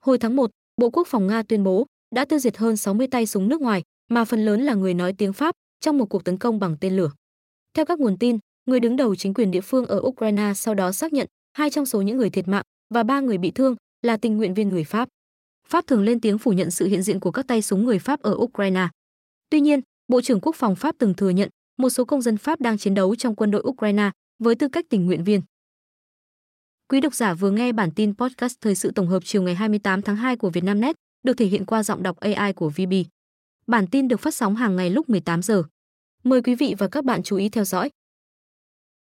Hồi 0.00 0.18
tháng 0.18 0.36
1, 0.36 0.50
Bộ 0.80 0.90
Quốc 0.90 1.06
phòng 1.06 1.26
Nga 1.26 1.42
tuyên 1.42 1.64
bố 1.64 1.86
đã 2.14 2.24
tiêu 2.24 2.38
diệt 2.38 2.56
hơn 2.56 2.76
60 2.76 3.06
tay 3.06 3.26
súng 3.26 3.48
nước 3.48 3.60
ngoài, 3.60 3.82
mà 4.10 4.24
phần 4.24 4.44
lớn 4.44 4.62
là 4.62 4.74
người 4.74 4.94
nói 4.94 5.12
tiếng 5.12 5.32
Pháp 5.32 5.54
trong 5.80 5.98
một 5.98 6.06
cuộc 6.06 6.24
tấn 6.24 6.38
công 6.38 6.58
bằng 6.60 6.76
tên 6.80 6.96
lửa. 6.96 7.10
Theo 7.74 7.84
các 7.84 8.00
nguồn 8.00 8.18
tin, 8.18 8.38
người 8.66 8.80
đứng 8.80 8.96
đầu 8.96 9.14
chính 9.14 9.34
quyền 9.34 9.50
địa 9.50 9.60
phương 9.60 9.86
ở 9.86 10.00
Ukraine 10.04 10.52
sau 10.54 10.74
đó 10.74 10.92
xác 10.92 11.12
nhận 11.12 11.26
hai 11.52 11.70
trong 11.70 11.86
số 11.86 12.02
những 12.02 12.16
người 12.16 12.30
thiệt 12.30 12.48
mạng 12.48 12.64
và 12.94 13.02
ba 13.02 13.20
người 13.20 13.38
bị 13.38 13.50
thương 13.50 13.76
là 14.02 14.16
tình 14.16 14.36
nguyện 14.36 14.54
viên 14.54 14.68
người 14.68 14.84
Pháp. 14.84 15.08
Pháp 15.68 15.86
thường 15.86 16.02
lên 16.02 16.20
tiếng 16.20 16.38
phủ 16.38 16.52
nhận 16.52 16.70
sự 16.70 16.86
hiện 16.86 17.02
diện 17.02 17.20
của 17.20 17.30
các 17.30 17.46
tay 17.46 17.62
súng 17.62 17.84
người 17.84 17.98
Pháp 17.98 18.22
ở 18.22 18.34
Ukraine. 18.34 18.88
Tuy 19.50 19.60
nhiên, 19.60 19.80
Bộ 20.08 20.20
trưởng 20.20 20.40
Quốc 20.40 20.56
phòng 20.56 20.76
Pháp 20.76 20.94
từng 20.98 21.14
thừa 21.14 21.30
nhận 21.30 21.48
một 21.78 21.90
số 21.90 22.04
công 22.04 22.22
dân 22.22 22.36
Pháp 22.36 22.60
đang 22.60 22.78
chiến 22.78 22.94
đấu 22.94 23.16
trong 23.16 23.34
quân 23.34 23.50
đội 23.50 23.62
Ukraine 23.66 24.10
với 24.38 24.54
tư 24.54 24.68
cách 24.68 24.84
tình 24.90 25.06
nguyện 25.06 25.24
viên. 25.24 25.40
Quý 26.88 27.00
độc 27.00 27.14
giả 27.14 27.34
vừa 27.34 27.50
nghe 27.50 27.72
bản 27.72 27.90
tin 27.90 28.14
podcast 28.14 28.60
thời 28.60 28.74
sự 28.74 28.90
tổng 28.90 29.08
hợp 29.08 29.22
chiều 29.24 29.42
ngày 29.42 29.54
28 29.54 30.02
tháng 30.02 30.16
2 30.16 30.36
của 30.36 30.50
Vietnamnet, 30.50 30.96
được 31.22 31.34
thể 31.36 31.46
hiện 31.46 31.66
qua 31.66 31.82
giọng 31.82 32.02
đọc 32.02 32.20
AI 32.20 32.52
của 32.52 32.68
VB. 32.68 32.92
Bản 33.66 33.86
tin 33.86 34.08
được 34.08 34.20
phát 34.20 34.34
sóng 34.34 34.56
hàng 34.56 34.76
ngày 34.76 34.90
lúc 34.90 35.08
18 35.08 35.42
giờ. 35.42 35.62
Mời 36.24 36.42
quý 36.42 36.54
vị 36.54 36.74
và 36.78 36.88
các 36.88 37.04
bạn 37.04 37.22
chú 37.22 37.36
ý 37.36 37.48
theo 37.48 37.64
dõi. 37.64 37.90